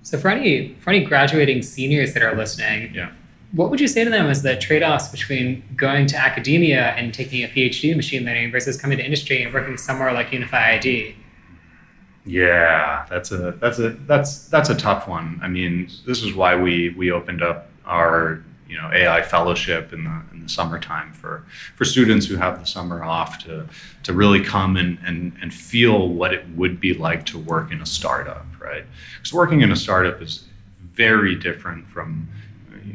So, 0.08 0.18
for 0.18 0.30
any 0.30 0.74
for 0.80 0.90
any 0.92 1.04
graduating 1.04 1.62
seniors 1.62 2.14
that 2.14 2.24
are 2.24 2.36
listening, 2.36 2.94
yeah 2.94 3.12
what 3.52 3.70
would 3.70 3.80
you 3.80 3.88
say 3.88 4.04
to 4.04 4.10
them 4.10 4.28
as 4.28 4.44
the 4.44 4.56
trade-offs 4.56 5.08
between 5.08 5.64
going 5.76 6.06
to 6.08 6.18
academia 6.18 6.92
and 6.92 7.14
taking 7.14 7.44
a 7.44 7.48
PhD 7.48 7.92
in 7.92 7.98
machine 7.98 8.26
learning 8.26 8.52
versus 8.52 8.80
coming 8.80 8.98
to 8.98 9.04
industry 9.04 9.42
and 9.42 9.54
working 9.54 9.78
somewhere 9.78 10.12
like 10.12 10.32
Unify 10.34 10.74
ID? 10.74 11.16
Yeah, 12.26 13.06
that's 13.10 13.32
a 13.32 13.52
that's 13.54 13.80
a 13.80 13.92
that's 13.92 14.48
that's 14.50 14.70
a 14.70 14.76
tough 14.76 15.08
one. 15.08 15.40
I 15.42 15.48
mean, 15.48 15.90
this 16.06 16.24
is 16.24 16.34
why 16.34 16.58
we 16.58 16.94
we 16.98 17.10
opened 17.10 17.42
up 17.42 17.70
our 17.86 18.44
you 18.68 18.76
know 18.80 18.90
AI 18.94 19.22
fellowship 19.22 19.94
in 19.94 20.04
the 20.04 20.22
in 20.32 20.44
the 20.44 20.50
summertime 20.50 21.14
for 21.14 21.46
for 21.76 21.86
students 21.86 22.26
who 22.26 22.36
have 22.36 22.60
the 22.60 22.66
summer 22.66 23.04
off 23.04 23.40
to 23.46 23.68
to 24.04 24.14
really 24.14 24.44
come 24.44 24.78
and 24.78 24.98
and 25.06 25.34
and 25.42 25.54
feel 25.54 26.10
what 26.10 26.34
it 26.34 26.48
would 26.56 26.80
be 26.80 26.94
like 26.94 27.26
to 27.28 27.38
work 27.38 27.72
in 27.72 27.82
a 27.82 27.86
startup, 27.86 28.46
right? 28.60 28.86
Because 29.18 29.34
working 29.34 29.62
in 29.62 29.72
a 29.72 29.76
startup 29.76 30.22
is 30.22 30.46
very 30.94 31.36
different 31.36 31.88
from 31.88 32.28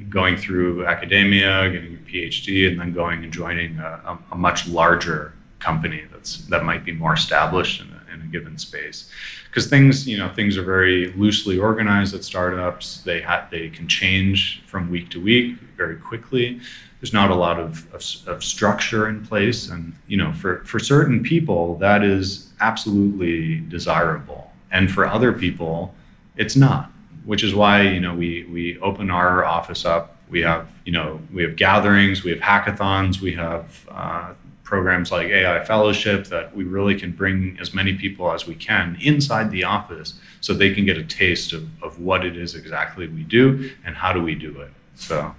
going 0.09 0.37
through 0.37 0.87
academia, 0.87 1.71
getting 1.71 1.95
a 1.95 2.11
PhD, 2.11 2.69
and 2.69 2.79
then 2.79 2.93
going 2.93 3.25
and 3.25 3.33
joining 3.33 3.79
a, 3.79 4.19
a, 4.31 4.37
much 4.37 4.69
larger 4.69 5.33
company 5.59 6.03
that's 6.13 6.45
that 6.47 6.65
might 6.65 6.85
be 6.85 6.93
more 6.93 7.15
established 7.15 7.81
in 7.81 7.89
a, 7.89 8.15
in 8.15 8.21
a 8.23 8.27
given 8.27 8.59
space. 8.59 9.11
Because 9.53 9.69
things, 9.69 10.09
you 10.09 10.17
know, 10.17 10.33
things 10.33 10.57
are 10.57 10.63
very 10.63 11.13
loosely 11.13 11.59
organized 11.59 12.15
at 12.15 12.25
startups. 12.25 13.03
They 13.03 13.21
ha- 13.21 13.47
they 13.51 13.69
can 13.69 13.87
change 13.87 14.63
from 14.67 14.91
week 14.91 15.11
to 15.11 15.23
week 15.23 15.59
very 15.77 15.97
quickly. 15.97 16.59
There's 17.01 17.13
not 17.13 17.31
a 17.31 17.35
lot 17.35 17.61
of, 17.61 17.87
of, 17.93 18.03
of 18.27 18.43
structure 18.43 19.09
in 19.09 19.27
place, 19.27 19.69
and 19.69 19.95
you 20.07 20.17
know, 20.17 20.33
for 20.33 20.65
for 20.65 20.79
certain 20.79 21.23
people, 21.23 21.77
that 21.79 22.03
is 22.03 22.51
absolutely 22.61 23.61
desirable, 23.61 24.51
and 24.71 24.91
for 24.91 25.07
other 25.07 25.33
people, 25.33 25.95
it's 26.37 26.57
not 26.57 26.91
which 27.25 27.45
is 27.45 27.55
why 27.55 27.83
you 27.83 28.01
know 28.01 28.15
we 28.15 28.45
we 28.45 28.79
open 28.81 29.11
our 29.11 29.45
office 29.45 29.85
up. 29.85 30.17
We 30.29 30.41
have 30.41 30.69
you 30.85 30.93
know 30.93 31.21
we 31.33 31.43
have 31.43 31.57
gatherings, 31.57 32.25
we 32.25 32.31
have 32.31 32.41
hackathons, 32.41 33.21
we 33.21 33.35
have 33.35 33.87
uh, 33.91 34.33
programs 34.73 35.13
like 35.13 35.27
AI 35.29 35.63
Fellowship 35.67 36.29
that 36.29 36.57
we 36.57 36.65
really 36.65 36.99
can 36.99 37.13
bring 37.13 37.59
as 37.61 37.75
many 37.75 37.93
people 37.93 38.33
as 38.33 38.47
we 38.47 38.55
can 38.55 38.97
inside 39.03 39.51
the 39.51 39.63
office 39.63 40.15
so 40.41 40.55
they 40.55 40.73
can 40.73 40.87
get 40.87 40.97
a 40.97 41.05
taste 41.05 41.53
of, 41.53 41.69
of 41.83 42.01
what 42.01 42.25
it 42.25 42.39
is 42.39 42.55
exactly 42.55 43.07
we 43.07 43.23
do 43.23 43.71
and 43.85 43.95
how 43.95 44.15
do 44.15 44.23
we 44.23 44.35
do 44.35 44.63
it. 44.63 44.71
So 44.95 45.35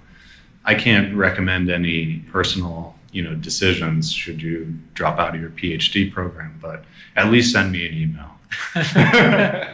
I 0.64 0.76
can't 0.76 1.16
recommend 1.16 1.68
any 1.68 2.20
personal 2.30 2.94
you 3.10 3.24
know 3.24 3.34
decisions 3.34 4.12
should 4.12 4.40
you 4.40 4.72
drop 4.94 5.18
out 5.18 5.34
of 5.34 5.40
your 5.40 5.50
PhD 5.50 6.12
program, 6.12 6.56
but 6.62 6.84
at 7.16 7.32
least 7.32 7.52
send 7.52 7.72
me 7.72 7.88
an 7.88 7.92
email. 7.92 8.30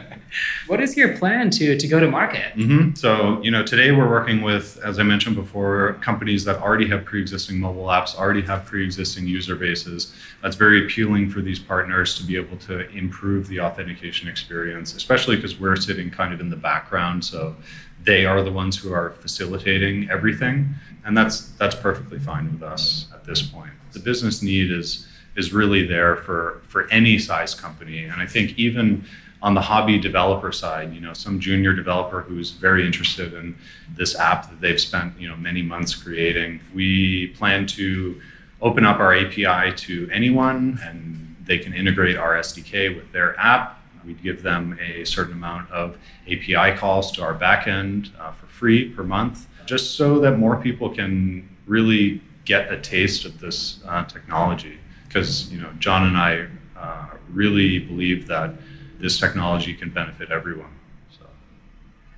what 0.71 0.79
is 0.79 0.95
your 0.95 1.17
plan 1.17 1.49
to 1.49 1.77
to 1.77 1.85
go 1.85 1.99
to 1.99 2.09
market? 2.09 2.55
Mm-hmm. 2.55 2.95
So 2.95 3.41
you 3.43 3.51
know, 3.51 3.61
today 3.61 3.91
we're 3.91 4.09
working 4.09 4.41
with, 4.41 4.79
as 4.85 4.99
I 4.99 5.03
mentioned 5.03 5.35
before, 5.35 5.97
companies 6.01 6.45
that 6.45 6.61
already 6.61 6.87
have 6.87 7.03
pre-existing 7.03 7.59
mobile 7.59 7.87
apps, 7.87 8.15
already 8.15 8.41
have 8.43 8.63
pre-existing 8.65 9.27
user 9.27 9.57
bases. 9.57 10.15
That's 10.41 10.55
very 10.55 10.85
appealing 10.85 11.29
for 11.29 11.41
these 11.41 11.59
partners 11.59 12.17
to 12.19 12.23
be 12.23 12.37
able 12.37 12.55
to 12.69 12.89
improve 12.91 13.49
the 13.49 13.59
authentication 13.59 14.29
experience, 14.29 14.95
especially 14.95 15.35
because 15.35 15.59
we're 15.59 15.75
sitting 15.75 16.09
kind 16.09 16.33
of 16.33 16.39
in 16.39 16.49
the 16.49 16.55
background. 16.55 17.25
So 17.25 17.57
they 18.05 18.25
are 18.25 18.41
the 18.41 18.53
ones 18.53 18.77
who 18.77 18.93
are 18.93 19.09
facilitating 19.09 20.09
everything, 20.09 20.69
and 21.03 21.17
that's 21.17 21.49
that's 21.59 21.75
perfectly 21.75 22.17
fine 22.17 22.49
with 22.49 22.63
us 22.63 23.07
at 23.13 23.25
this 23.25 23.41
point. 23.41 23.73
The 23.91 23.99
business 23.99 24.41
need 24.41 24.71
is 24.71 25.05
is 25.35 25.51
really 25.51 25.85
there 25.85 26.15
for 26.15 26.61
for 26.69 26.89
any 26.91 27.19
size 27.19 27.53
company. 27.53 28.05
And 28.05 28.21
I 28.21 28.25
think 28.25 28.57
even 28.57 29.03
on 29.41 29.55
the 29.55 29.61
hobby 29.61 29.97
developer 29.97 30.51
side, 30.51 30.93
you 30.93 31.01
know, 31.01 31.13
some 31.13 31.39
junior 31.39 31.73
developer 31.73 32.21
who's 32.21 32.51
very 32.51 32.85
interested 32.85 33.33
in 33.33 33.55
this 33.95 34.15
app 34.15 34.49
that 34.49 34.61
they've 34.61 34.79
spent, 34.79 35.19
you 35.19 35.27
know, 35.27 35.35
many 35.35 35.61
months 35.61 35.95
creating, 35.95 36.59
we 36.75 37.27
plan 37.37 37.65
to 37.65 38.21
open 38.61 38.85
up 38.85 38.99
our 38.99 39.15
API 39.15 39.73
to 39.75 40.07
anyone 40.11 40.79
and 40.83 41.35
they 41.43 41.57
can 41.57 41.73
integrate 41.73 42.17
our 42.17 42.35
SDK 42.35 42.95
with 42.95 43.11
their 43.11 43.37
app. 43.39 43.79
We'd 44.05 44.21
give 44.21 44.43
them 44.43 44.77
a 44.79 45.03
certain 45.05 45.33
amount 45.33 45.71
of 45.71 45.97
API 46.27 46.77
calls 46.77 47.11
to 47.13 47.23
our 47.23 47.33
backend 47.33 48.09
uh, 48.19 48.31
for 48.31 48.45
free 48.47 48.89
per 48.89 49.03
month, 49.03 49.47
just 49.65 49.95
so 49.95 50.19
that 50.19 50.37
more 50.37 50.55
people 50.57 50.89
can 50.89 51.49
really 51.65 52.21
get 52.45 52.71
a 52.71 52.79
taste 52.79 53.25
of 53.25 53.39
this 53.39 53.79
uh, 53.87 54.03
technology. 54.05 54.77
Because 55.07 55.51
you 55.51 55.59
know, 55.61 55.69
John 55.79 56.07
and 56.07 56.17
I 56.17 56.47
uh, 56.77 57.07
really 57.31 57.79
believe 57.79 58.27
that 58.27 58.53
this 59.01 59.19
technology 59.19 59.73
can 59.73 59.89
benefit 59.89 60.31
everyone. 60.31 60.69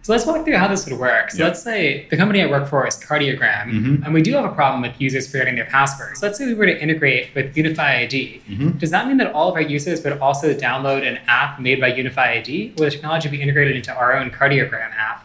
So 0.06 0.12
let's 0.12 0.26
walk 0.26 0.43
through 0.43 0.58
how 0.58 0.67
this 0.67 0.86
would 0.86 1.00
work. 1.00 1.32
So 1.32 1.46
let's 1.46 1.62
say 1.63 2.08
the 2.10 2.17
company 2.17 2.41
I 2.43 2.48
work 2.48 2.67
for 2.67 2.86
is 2.86 2.98
Cardiogram, 3.02 3.72
Mhm. 3.72 4.04
and 4.04 4.13
we 4.13 4.22
do 4.22 4.34
have 4.34 4.43
a 4.43 4.50
problem 4.54 4.82
with 4.82 5.00
users 5.00 5.32
forgetting 5.32 5.56
their 5.56 5.63
passwords. 5.63 6.19
So 6.19 6.26
let's 6.26 6.38
say 6.38 6.46
we 6.46 6.56
were 6.56 6.65
to 6.65 6.78
integrate 6.78 7.34
with 7.34 7.56
Unify 7.56 8.00
ID. 8.00 8.41
Mhm. 8.50 8.80
Does 8.80 8.91
that 8.91 9.08
mean 9.08 9.15
that 9.17 9.32
all 9.32 9.48
of 9.48 9.56
our 9.56 9.62
users 9.62 10.04
would 10.04 10.17
also 10.19 10.54
download 10.54 11.08
an 11.08 11.19
app 11.30 11.62
made 11.62 11.80
by 11.80 11.88
Unify 11.88 12.34
ID, 12.34 12.74
will 12.76 12.84
the 12.84 12.91
technology 12.91 13.30
be 13.30 13.41
integrated 13.41 13.78
into 13.78 13.96
our 13.96 14.13
own 14.17 14.30
Cardiogram 14.30 14.91
app? 15.00 15.24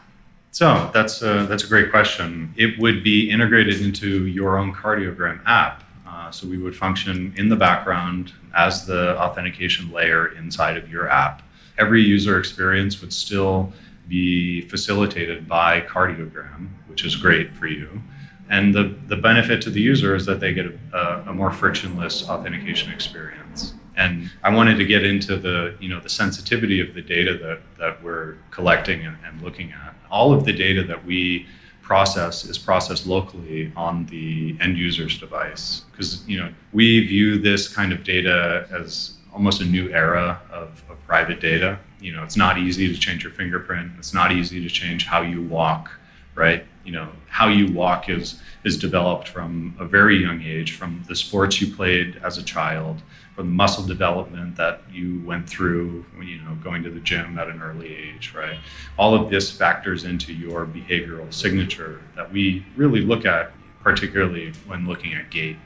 So 0.53 0.91
that's 0.95 1.23
a, 1.23 1.45
that's 1.49 1.65
a 1.65 1.67
great 1.69 1.91
question. 1.91 2.53
It 2.57 2.79
would 2.79 3.03
be 3.03 3.29
integrated 3.31 3.81
into 3.81 4.27
your 4.27 4.59
own 4.59 4.73
cardiogram 4.73 5.41
app. 5.45 5.83
Uh, 6.09 6.31
so 6.31 6.47
we 6.47 6.57
would 6.57 6.75
function 6.77 7.33
in 7.37 7.49
the 7.49 7.57
background 7.57 8.33
as 8.57 8.87
the 8.87 9.19
authentication 9.21 9.91
layer 9.93 10.27
inside 10.39 10.77
of 10.77 10.89
your 10.91 11.09
app. 11.09 11.43
Every 11.79 12.03
user 12.03 12.39
experience 12.39 13.01
would 13.01 13.13
still 13.13 13.73
be 14.09 14.63
facilitated 14.63 15.47
by 15.49 15.83
cardiogram, 15.83 16.69
which 16.89 17.05
is 17.05 17.15
great 17.15 17.55
for 17.55 17.67
you. 17.67 18.03
And 18.51 18.75
the, 18.75 18.95
the 19.07 19.17
benefit 19.17 19.61
to 19.63 19.71
the 19.71 19.81
user 19.81 20.15
is 20.15 20.25
that 20.27 20.41
they 20.41 20.55
get 20.55 20.67
a, 20.93 21.25
a 21.27 21.35
more 21.35 21.51
frictionless 21.51 22.29
authentication 22.29 22.91
experience. 22.91 23.75
And 23.97 24.31
I 24.43 24.55
wanted 24.55 24.77
to 24.77 24.87
get 24.87 25.05
into 25.05 25.37
the, 25.37 25.75
you 25.81 25.89
know, 25.89 26.01
the 26.01 26.09
sensitivity 26.09 26.81
of 26.81 26.95
the 26.95 27.03
data 27.03 27.37
that, 27.39 27.61
that 27.79 28.03
we're 28.03 28.37
collecting 28.51 29.05
and, 29.05 29.19
and 29.27 29.43
looking 29.43 29.73
at. 29.73 29.95
All 30.11 30.33
of 30.33 30.45
the 30.45 30.53
data 30.53 30.83
that 30.85 31.05
we 31.05 31.47
process 31.83 32.45
is 32.45 32.59
processed 32.59 33.07
locally 33.07 33.73
on 33.75 34.07
the 34.07 34.57
end 34.61 34.79
user's 34.79 35.19
device. 35.19 35.83
Because, 35.91 36.27
you 36.29 36.39
know, 36.39 36.53
we 36.73 37.07
view 37.07 37.39
this 37.39 37.67
kind 37.67 37.93
of 37.93 38.05
data 38.05 38.67
as 38.71 39.18
almost 39.39 39.61
a 39.61 39.65
new 39.65 39.89
era 39.91 40.41
of, 40.51 40.83
of 40.91 41.07
private 41.07 41.41
data. 41.41 41.79
You 42.01 42.13
know, 42.13 42.25
it's 42.25 42.37
not 42.37 42.59
easy 42.59 42.93
to 42.93 42.99
change 42.99 43.23
your 43.23 43.33
fingerprint. 43.33 43.93
It's 43.97 44.13
not 44.13 44.33
easy 44.33 44.61
to 44.61 44.69
change 44.69 45.07
how 45.07 45.23
you 45.23 45.43
walk, 45.43 45.93
right? 46.35 46.65
You 46.85 46.91
know, 46.91 47.09
how 47.29 47.47
you 47.47 47.73
walk 47.73 48.09
is 48.09 48.41
is 48.65 48.77
developed 48.77 49.29
from 49.29 49.77
a 49.79 49.85
very 49.85 50.17
young 50.21 50.43
age, 50.43 50.73
from 50.73 51.05
the 51.07 51.15
sports 51.15 51.61
you 51.61 51.73
played 51.73 52.21
as 52.25 52.37
a 52.37 52.43
child, 52.43 53.01
from 53.37 53.47
the 53.47 53.53
muscle 53.53 53.87
development 53.87 54.57
that 54.57 54.83
you 54.91 55.23
went 55.25 55.49
through, 55.49 56.05
you 56.21 56.39
know, 56.43 56.57
going 56.57 56.83
to 56.83 56.91
the 56.91 56.99
gym 56.99 57.39
at 57.39 57.47
an 57.47 57.63
early 57.63 57.95
age, 57.95 58.35
right? 58.35 58.59
All 58.99 59.15
of 59.15 59.31
this 59.31 59.57
factors 59.57 60.05
into 60.05 60.33
your 60.33 60.67
behavioral 60.67 61.33
signature 61.33 62.01
that 62.17 62.33
we 62.33 62.67
really 62.77 63.03
look 63.03 63.25
at, 63.25 63.53
particularly 63.85 64.53
when 64.67 64.89
looking 64.89 65.15
at 65.15 65.31
gait. 65.31 65.59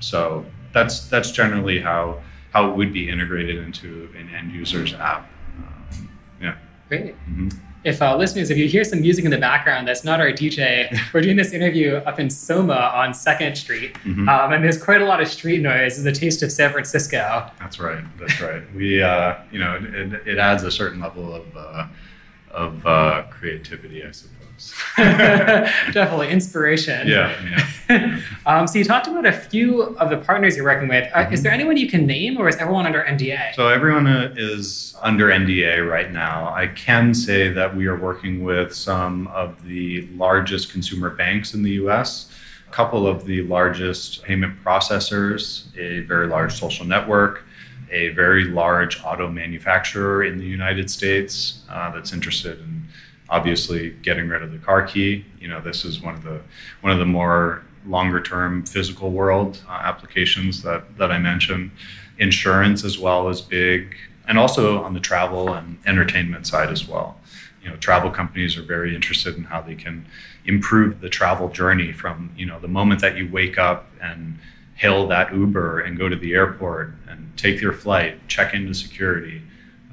So 0.00 0.46
that's 0.72 1.06
that's 1.08 1.30
generally 1.32 1.80
how 1.80 2.22
how 2.50 2.68
it 2.70 2.76
would 2.76 2.92
be 2.92 3.08
integrated 3.08 3.58
into 3.58 4.08
an 4.16 4.28
end 4.34 4.52
user's 4.52 4.92
app. 4.94 5.30
Um, 5.58 6.08
yeah. 6.42 6.54
Great. 6.88 7.14
Mhm. 7.30 7.52
If 7.82 8.02
uh, 8.02 8.14
listeners, 8.16 8.50
if 8.50 8.58
you 8.58 8.68
hear 8.68 8.84
some 8.84 9.00
music 9.00 9.24
in 9.24 9.30
the 9.30 9.38
background, 9.38 9.88
that's 9.88 10.04
not 10.04 10.20
our 10.20 10.30
DJ. 10.32 10.94
We're 11.14 11.22
doing 11.22 11.36
this 11.36 11.52
interview 11.52 11.94
up 11.94 12.20
in 12.20 12.28
Soma 12.28 12.74
on 12.94 13.14
Second 13.14 13.56
Street, 13.56 13.94
Mhm. 14.04 14.28
um, 14.28 14.52
and 14.52 14.62
there's 14.62 14.82
quite 14.82 15.00
a 15.00 15.06
lot 15.06 15.22
of 15.22 15.28
street 15.28 15.62
noise. 15.62 15.96
It's 16.04 16.18
a 16.18 16.20
taste 16.20 16.42
of 16.42 16.52
San 16.52 16.72
Francisco. 16.72 17.50
That's 17.58 17.80
right. 17.80 18.04
That's 18.18 18.38
right. 18.40 18.62
We, 18.74 19.00
uh, 19.02 19.36
you 19.50 19.60
know, 19.60 19.80
it, 19.82 20.12
it 20.26 20.38
adds 20.38 20.62
a 20.62 20.70
certain 20.70 21.00
level 21.00 21.34
of 21.34 21.56
uh, 21.56 21.86
of 22.50 22.84
uh, 22.86 23.22
creativity, 23.30 24.04
I 24.04 24.10
suppose. 24.10 24.36
Definitely 24.96 26.28
inspiration. 26.28 27.08
yeah, 27.08 27.66
yeah. 27.88 28.20
um, 28.46 28.66
so 28.66 28.78
you 28.78 28.84
talked 28.84 29.06
about 29.06 29.26
a 29.26 29.32
few 29.32 29.82
of 29.96 30.10
the 30.10 30.18
partners 30.18 30.56
you're 30.56 30.64
working 30.64 30.88
with. 30.88 31.10
Uh, 31.14 31.28
Is 31.30 31.42
there 31.42 31.52
anyone 31.52 31.76
you 31.76 31.88
can 31.88 32.06
name, 32.06 32.36
or 32.38 32.48
is 32.48 32.56
everyone 32.56 32.86
under 32.86 33.02
NDA? 33.02 33.54
So 33.54 33.68
everyone 33.68 34.06
uh, 34.06 34.34
is 34.36 34.96
under 35.00 35.28
NDA 35.28 35.88
right 35.88 36.12
now. 36.12 36.52
I 36.54 36.66
can 36.68 37.14
say 37.14 37.48
that 37.50 37.74
we 37.74 37.86
are 37.86 37.96
working 37.96 38.44
with 38.44 38.74
some 38.74 39.26
of 39.28 39.64
the 39.64 40.06
largest 40.14 40.72
consumer 40.72 41.10
banks 41.10 41.54
in 41.54 41.62
the 41.62 41.72
U.S. 41.72 42.30
A 42.68 42.72
couple 42.72 43.06
of 43.06 43.24
the 43.24 43.42
largest 43.42 44.22
payment 44.22 44.62
processors, 44.62 45.66
a 45.76 46.00
very 46.00 46.26
large 46.26 46.52
social 46.58 46.86
network, 46.86 47.44
a 47.90 48.08
very 48.10 48.44
large 48.44 49.02
auto 49.04 49.28
manufacturer 49.28 50.24
in 50.24 50.38
the 50.38 50.44
United 50.46 50.90
States 50.90 51.62
uh, 51.68 51.90
that's 51.90 52.12
interested 52.12 52.60
in 52.60 52.84
obviously 53.30 53.90
getting 54.02 54.28
rid 54.28 54.42
of 54.42 54.52
the 54.52 54.58
car 54.58 54.86
key. 54.86 55.24
You 55.40 55.48
know, 55.48 55.60
this 55.60 55.84
is 55.84 56.02
one 56.02 56.14
of 56.14 56.22
the 56.22 56.40
one 56.80 56.92
of 56.92 56.98
the 56.98 57.06
more 57.06 57.62
longer 57.86 58.20
term 58.20 58.64
physical 58.66 59.10
world 59.10 59.62
uh, 59.68 59.72
applications 59.72 60.62
that 60.62 60.98
that 60.98 61.10
I 61.10 61.18
mentioned. 61.18 61.70
Insurance 62.18 62.84
as 62.84 62.98
well 62.98 63.28
is 63.28 63.40
big, 63.40 63.96
and 64.28 64.38
also 64.38 64.82
on 64.82 64.92
the 64.92 65.00
travel 65.00 65.54
and 65.54 65.78
entertainment 65.86 66.46
side 66.46 66.70
as 66.70 66.86
well. 66.86 67.18
You 67.62 67.70
know, 67.70 67.76
travel 67.76 68.10
companies 68.10 68.56
are 68.58 68.62
very 68.62 68.94
interested 68.94 69.36
in 69.36 69.44
how 69.44 69.60
they 69.62 69.74
can 69.74 70.06
improve 70.44 71.00
the 71.00 71.08
travel 71.08 71.48
journey 71.48 71.92
from 71.92 72.32
you 72.36 72.46
know 72.46 72.58
the 72.58 72.68
moment 72.68 73.00
that 73.00 73.16
you 73.16 73.30
wake 73.30 73.58
up 73.58 73.86
and 74.02 74.38
hail 74.74 75.06
that 75.06 75.32
Uber 75.32 75.80
and 75.80 75.98
go 75.98 76.08
to 76.08 76.16
the 76.16 76.32
airport 76.32 76.94
and 77.06 77.30
take 77.36 77.60
your 77.60 77.72
flight, 77.72 78.26
check 78.28 78.54
into 78.54 78.72
security, 78.72 79.42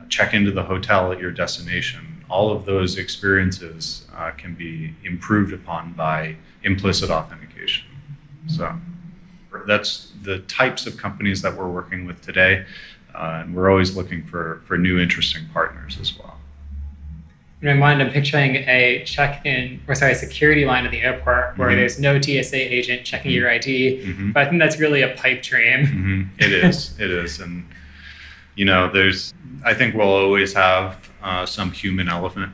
check 0.08 0.34
into 0.34 0.50
the 0.50 0.64
hotel 0.64 1.12
at 1.12 1.20
your 1.20 1.32
destination. 1.32 2.17
All 2.30 2.52
of 2.52 2.66
those 2.66 2.98
experiences 2.98 4.06
uh, 4.16 4.32
can 4.32 4.54
be 4.54 4.94
improved 5.04 5.54
upon 5.54 5.94
by 5.94 6.36
implicit 6.64 7.10
authentication. 7.10 7.86
So 8.48 8.76
that's 9.66 10.12
the 10.24 10.40
types 10.40 10.86
of 10.88 10.98
companies 10.98 11.42
that 11.42 11.56
we're 11.56 11.70
working 11.70 12.06
with 12.06 12.22
today, 12.22 12.66
uh, 13.16 13.42
and 13.44 13.56
we're 13.56 13.70
always 13.70 13.96
looking 13.96 14.24
for 14.26 14.62
for 14.66 14.78
new 14.78 15.00
interesting 15.00 15.44
partners 15.54 15.98
as 16.02 16.18
well. 16.18 16.38
In 17.62 17.68
my 17.70 17.74
mind, 17.74 18.02
I'm 18.04 18.12
picturing 18.12 18.56
a 18.58 19.04
check-in, 19.04 19.82
or 19.88 19.96
sorry, 19.96 20.14
security 20.14 20.64
line 20.66 20.86
at 20.86 20.92
the 20.92 21.02
airport 21.02 21.58
where 21.58 21.70
Mhm. 21.70 21.76
there's 21.76 22.00
no 22.00 22.22
TSA 22.22 22.56
agent 22.56 23.04
checking 23.04 23.32
your 23.32 23.50
ID. 23.50 24.04
Mhm. 24.06 24.34
But 24.34 24.46
I 24.46 24.50
think 24.50 24.60
that's 24.62 24.80
really 24.80 25.02
a 25.02 25.10
pipe 25.16 25.42
dream. 25.42 25.86
hmm 25.88 26.24
It 26.38 26.52
is. 26.52 26.94
It 27.00 27.10
is, 27.10 27.40
and 27.40 27.66
you 28.56 28.66
know, 28.66 28.92
there's. 28.92 29.34
I 29.66 29.74
think 29.74 29.96
we'll 29.96 30.08
always 30.08 30.54
have 30.54 31.07
uh, 31.24 31.46
some 31.46 31.72
human 31.72 32.08
element 32.10 32.54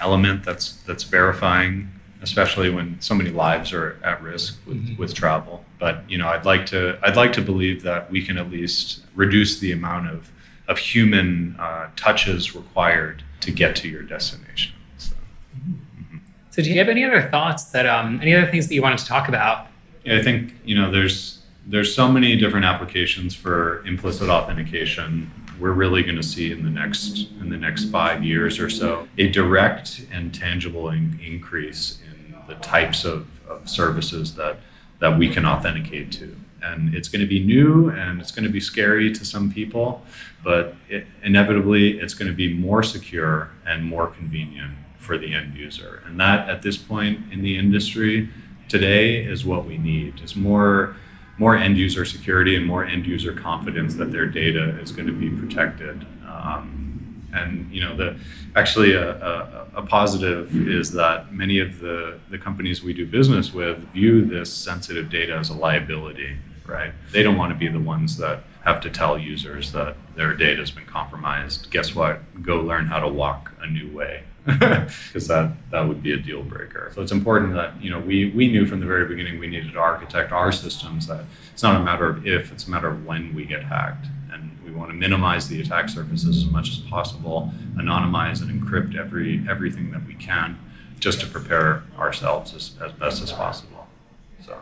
element 0.00 0.44
that's 0.44 0.72
that's 0.86 1.04
verifying, 1.04 1.88
especially 2.22 2.70
when 2.70 2.96
so 3.00 3.14
many 3.14 3.30
lives 3.30 3.72
are 3.72 3.98
at 4.02 4.22
risk 4.22 4.58
with, 4.66 4.76
Mhm. 4.76 4.98
with 4.98 5.14
travel. 5.14 5.64
But 5.78 6.04
you 6.08 6.18
know, 6.18 6.28
I'd 6.28 6.44
like 6.44 6.66
to. 6.66 6.98
I'd 7.02 7.16
like 7.16 7.32
to 7.34 7.42
believe 7.42 7.82
that 7.82 8.10
we 8.10 8.24
can 8.24 8.38
at 8.38 8.50
least 8.50 9.04
reduce 9.14 9.58
the 9.60 9.72
amount 9.72 10.08
of 10.10 10.30
of 10.66 10.78
human 10.78 11.56
uh, 11.58 11.86
touches 11.96 12.54
required 12.54 13.22
to 13.40 13.50
get 13.50 13.74
to 13.76 13.88
your 13.88 14.02
destination. 14.02 14.72
So. 14.98 15.14
So, 16.50 16.62
do 16.62 16.70
you 16.70 16.78
have 16.78 16.88
any 16.88 17.04
other 17.04 17.22
thoughts 17.30 17.64
that, 17.66 17.86
um, 17.86 18.18
any 18.20 18.34
other 18.34 18.50
things 18.50 18.66
that 18.68 18.74
you 18.74 18.82
wanted 18.82 18.98
to 18.98 19.06
talk 19.06 19.28
about? 19.28 19.68
Yeah, 20.04 20.16
I 20.18 20.22
think 20.22 20.54
you 20.64 20.74
know 20.74 20.90
there's 20.90 21.38
there's 21.66 21.94
so 21.94 22.10
many 22.10 22.34
different 22.36 22.64
applications 22.66 23.34
for 23.34 23.84
implicit 23.86 24.28
authentication. 24.28 25.30
We're 25.58 25.72
really 25.72 26.02
going 26.02 26.16
to 26.16 26.22
see 26.22 26.52
in 26.52 26.64
the 26.64 26.70
next 26.70 27.28
in 27.40 27.50
the 27.50 27.56
next 27.56 27.86
five 27.90 28.24
years 28.24 28.58
or 28.58 28.70
so 28.70 29.08
a 29.18 29.28
direct 29.28 30.06
and 30.12 30.34
tangible 30.34 30.90
in, 30.90 31.18
increase 31.24 31.98
in 32.06 32.34
the 32.46 32.54
types 32.56 33.04
of, 33.04 33.26
of 33.48 33.68
services 33.68 34.34
that 34.36 34.58
that 35.00 35.18
we 35.18 35.28
can 35.28 35.46
authenticate 35.46 36.12
to. 36.12 36.36
And 36.60 36.94
it's 36.94 37.08
going 37.08 37.20
to 37.20 37.26
be 37.26 37.38
new 37.38 37.88
and 37.90 38.20
it's 38.20 38.32
going 38.32 38.44
to 38.44 38.50
be 38.50 38.60
scary 38.60 39.12
to 39.12 39.24
some 39.24 39.52
people, 39.52 40.02
but 40.42 40.74
it, 40.88 41.06
inevitably 41.22 42.00
it's 42.00 42.14
going 42.14 42.28
to 42.28 42.36
be 42.36 42.52
more 42.52 42.82
secure 42.82 43.50
and 43.64 43.84
more 43.84 44.08
convenient 44.08 44.74
for 44.98 45.16
the 45.16 45.34
end 45.34 45.54
user. 45.54 46.02
And 46.04 46.18
that 46.20 46.48
at 46.48 46.62
this 46.62 46.76
point 46.76 47.32
in 47.32 47.42
the 47.42 47.56
industry 47.56 48.28
today 48.68 49.24
is 49.24 49.44
what 49.44 49.64
we 49.64 49.78
need. 49.78 50.20
Is 50.20 50.36
more 50.36 50.96
more 51.38 51.56
end 51.56 51.78
user 51.78 52.04
security 52.04 52.56
and 52.56 52.66
more 52.66 52.84
end 52.84 53.06
user 53.06 53.32
confidence 53.32 53.94
that 53.94 54.12
their 54.12 54.26
data 54.26 54.78
is 54.80 54.92
going 54.92 55.06
to 55.06 55.12
be 55.12 55.30
protected. 55.30 56.06
Um, 56.26 56.84
and 57.32 57.70
you 57.70 57.82
know 57.82 57.94
the 57.94 58.18
actually 58.56 58.92
a, 58.92 59.10
a, 59.10 59.66
a 59.76 59.82
positive 59.82 60.68
is 60.68 60.92
that 60.92 61.32
many 61.32 61.58
of 61.58 61.78
the, 61.78 62.18
the 62.30 62.38
companies 62.38 62.82
we 62.82 62.94
do 62.94 63.06
business 63.06 63.52
with 63.52 63.78
view 63.92 64.24
this 64.24 64.52
sensitive 64.52 65.10
data 65.10 65.34
as 65.34 65.50
a 65.50 65.54
liability 65.54 66.38
right? 66.68 66.92
They 67.10 67.22
don't 67.22 67.36
want 67.36 67.52
to 67.52 67.58
be 67.58 67.68
the 67.68 67.80
ones 67.80 68.16
that 68.18 68.44
have 68.64 68.80
to 68.82 68.90
tell 68.90 69.18
users 69.18 69.72
that 69.72 69.96
their 70.14 70.34
data 70.34 70.60
has 70.60 70.70
been 70.70 70.84
compromised. 70.84 71.70
Guess 71.70 71.94
what? 71.94 72.20
Go 72.42 72.60
learn 72.60 72.86
how 72.86 73.00
to 73.00 73.08
walk 73.08 73.52
a 73.60 73.66
new 73.66 73.90
way. 73.96 74.22
Because 75.08 75.28
that, 75.28 75.52
that 75.70 75.86
would 75.86 76.02
be 76.02 76.12
a 76.12 76.16
deal 76.16 76.42
breaker. 76.42 76.90
So 76.94 77.02
it's 77.02 77.12
important 77.12 77.54
that 77.54 77.80
you 77.82 77.90
know 77.90 78.00
we, 78.00 78.30
we 78.30 78.48
knew 78.48 78.66
from 78.66 78.80
the 78.80 78.86
very 78.86 79.06
beginning 79.06 79.38
we 79.38 79.46
needed 79.46 79.72
to 79.72 79.78
architect 79.78 80.32
our 80.32 80.52
systems 80.52 81.06
that 81.06 81.24
it's 81.52 81.62
not 81.62 81.78
a 81.78 81.84
matter 81.84 82.08
of 82.08 82.26
if, 82.26 82.50
it's 82.50 82.66
a 82.66 82.70
matter 82.70 82.88
of 82.88 83.04
when 83.04 83.34
we 83.34 83.44
get 83.44 83.62
hacked. 83.62 84.06
And 84.32 84.56
we 84.64 84.70
want 84.70 84.90
to 84.90 84.96
minimize 84.96 85.48
the 85.48 85.60
attack 85.60 85.90
surfaces 85.90 86.44
as 86.44 86.50
much 86.50 86.70
as 86.70 86.78
possible, 86.78 87.52
anonymize 87.76 88.40
and 88.40 88.50
encrypt 88.50 88.96
every 88.96 89.44
everything 89.48 89.90
that 89.90 90.06
we 90.06 90.14
can, 90.14 90.58
just 90.98 91.20
to 91.20 91.26
prepare 91.26 91.82
ourselves 91.98 92.54
as, 92.54 92.74
as 92.82 92.92
best 92.92 93.22
as 93.22 93.32
possible. 93.32 93.86
So. 94.44 94.58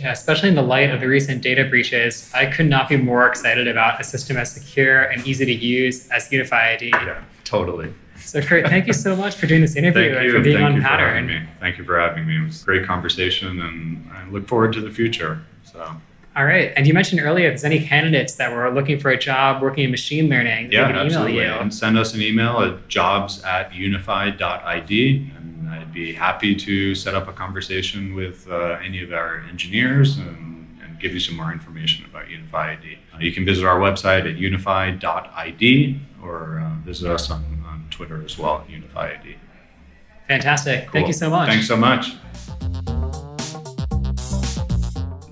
Yeah, 0.00 0.10
especially 0.10 0.48
in 0.48 0.56
the 0.56 0.62
light 0.62 0.90
of 0.90 1.00
the 1.00 1.08
recent 1.08 1.40
data 1.40 1.64
breaches, 1.64 2.32
I 2.34 2.46
could 2.46 2.66
not 2.66 2.88
be 2.88 2.96
more 2.96 3.28
excited 3.28 3.68
about 3.68 4.00
a 4.00 4.04
system 4.04 4.36
as 4.36 4.52
secure 4.52 5.02
and 5.02 5.24
easy 5.24 5.44
to 5.44 5.54
use 5.54 6.08
as 6.08 6.32
Unify 6.32 6.72
ID. 6.72 6.88
Yeah, 6.88 7.22
totally. 7.44 7.92
So, 8.20 8.40
Kurt, 8.40 8.66
thank 8.66 8.86
you 8.86 8.92
so 8.92 9.16
much 9.16 9.36
for 9.36 9.46
doing 9.46 9.60
this 9.60 9.76
interview 9.76 10.14
thank 10.14 10.24
and 10.24 10.32
for 10.32 10.40
being 10.40 10.56
thank 10.56 10.66
on 10.66 10.76
you 10.76 10.82
Pattern. 10.82 11.28
For 11.28 11.60
thank 11.60 11.78
you 11.78 11.84
for 11.84 11.98
having 11.98 12.26
me. 12.26 12.38
It 12.38 12.46
was 12.46 12.62
a 12.62 12.64
great 12.64 12.86
conversation, 12.86 13.60
and 13.60 14.10
I 14.12 14.28
look 14.28 14.46
forward 14.46 14.72
to 14.74 14.80
the 14.80 14.90
future. 14.90 15.42
So. 15.64 15.96
All 16.36 16.44
right. 16.44 16.72
And 16.76 16.86
you 16.86 16.94
mentioned 16.94 17.20
earlier 17.20 17.48
if 17.48 17.52
there's 17.52 17.64
any 17.64 17.84
candidates 17.84 18.36
that 18.36 18.52
were 18.54 18.70
looking 18.70 19.00
for 19.00 19.10
a 19.10 19.18
job 19.18 19.60
working 19.60 19.84
in 19.84 19.90
machine 19.90 20.28
learning, 20.28 20.70
yeah, 20.70 20.86
they 20.86 20.92
can 20.92 21.06
absolutely. 21.06 21.32
email 21.34 21.56
you. 21.56 21.60
And 21.60 21.74
send 21.74 21.98
us 21.98 22.14
an 22.14 22.22
email 22.22 22.60
at 22.60 22.88
jobs 22.88 23.42
at 23.42 23.74
unify.id. 23.74 25.32
And 25.36 25.68
I'd 25.68 25.92
be 25.92 26.12
happy 26.12 26.54
to 26.54 26.94
set 26.94 27.14
up 27.14 27.26
a 27.26 27.32
conversation 27.32 28.14
with 28.14 28.48
uh, 28.48 28.78
any 28.82 29.02
of 29.02 29.12
our 29.12 29.40
engineers 29.50 30.18
and, 30.18 30.78
and, 30.82 31.00
give 31.00 31.14
you 31.14 31.20
some 31.20 31.34
more 31.34 31.50
information 31.50 32.04
about 32.04 32.28
Unify 32.28 32.72
ID. 32.72 32.98
Uh, 33.14 33.18
you 33.18 33.32
can 33.32 33.46
visit 33.46 33.64
our 33.64 33.80
website 33.80 34.30
at 34.30 34.36
unify.id 34.36 36.00
or 36.22 36.60
uh, 36.60 36.74
visit 36.84 37.10
us 37.10 37.30
on 37.30 37.59
Twitter 38.00 38.24
as 38.24 38.38
well 38.38 38.62
at 38.62 38.70
Unify 38.70 39.12
ID. 39.12 39.36
Fantastic. 40.26 40.84
Cool. 40.84 40.92
Thank 40.92 41.08
you 41.08 41.12
so 41.12 41.28
much. 41.28 41.50
Thanks 41.50 41.68
so 41.68 41.76
much. 41.76 42.14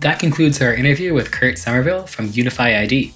That 0.00 0.18
concludes 0.18 0.60
our 0.60 0.74
interview 0.74 1.14
with 1.14 1.30
Kurt 1.30 1.56
Somerville 1.56 2.06
from 2.06 2.28
Unify 2.30 2.78
ID. 2.78 3.14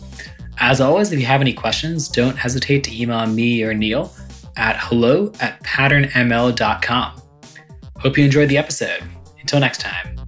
As 0.56 0.80
always, 0.80 1.12
if 1.12 1.20
you 1.20 1.26
have 1.26 1.42
any 1.42 1.52
questions, 1.52 2.08
don't 2.08 2.34
hesitate 2.34 2.82
to 2.84 2.98
email 2.98 3.26
me 3.26 3.62
or 3.62 3.74
Neil 3.74 4.14
at 4.56 4.78
hello 4.78 5.30
at 5.40 5.62
patternml.com. 5.64 7.22
Hope 7.98 8.16
you 8.16 8.24
enjoyed 8.24 8.48
the 8.48 8.56
episode. 8.56 9.02
Until 9.38 9.60
next 9.60 9.82
time. 9.82 10.21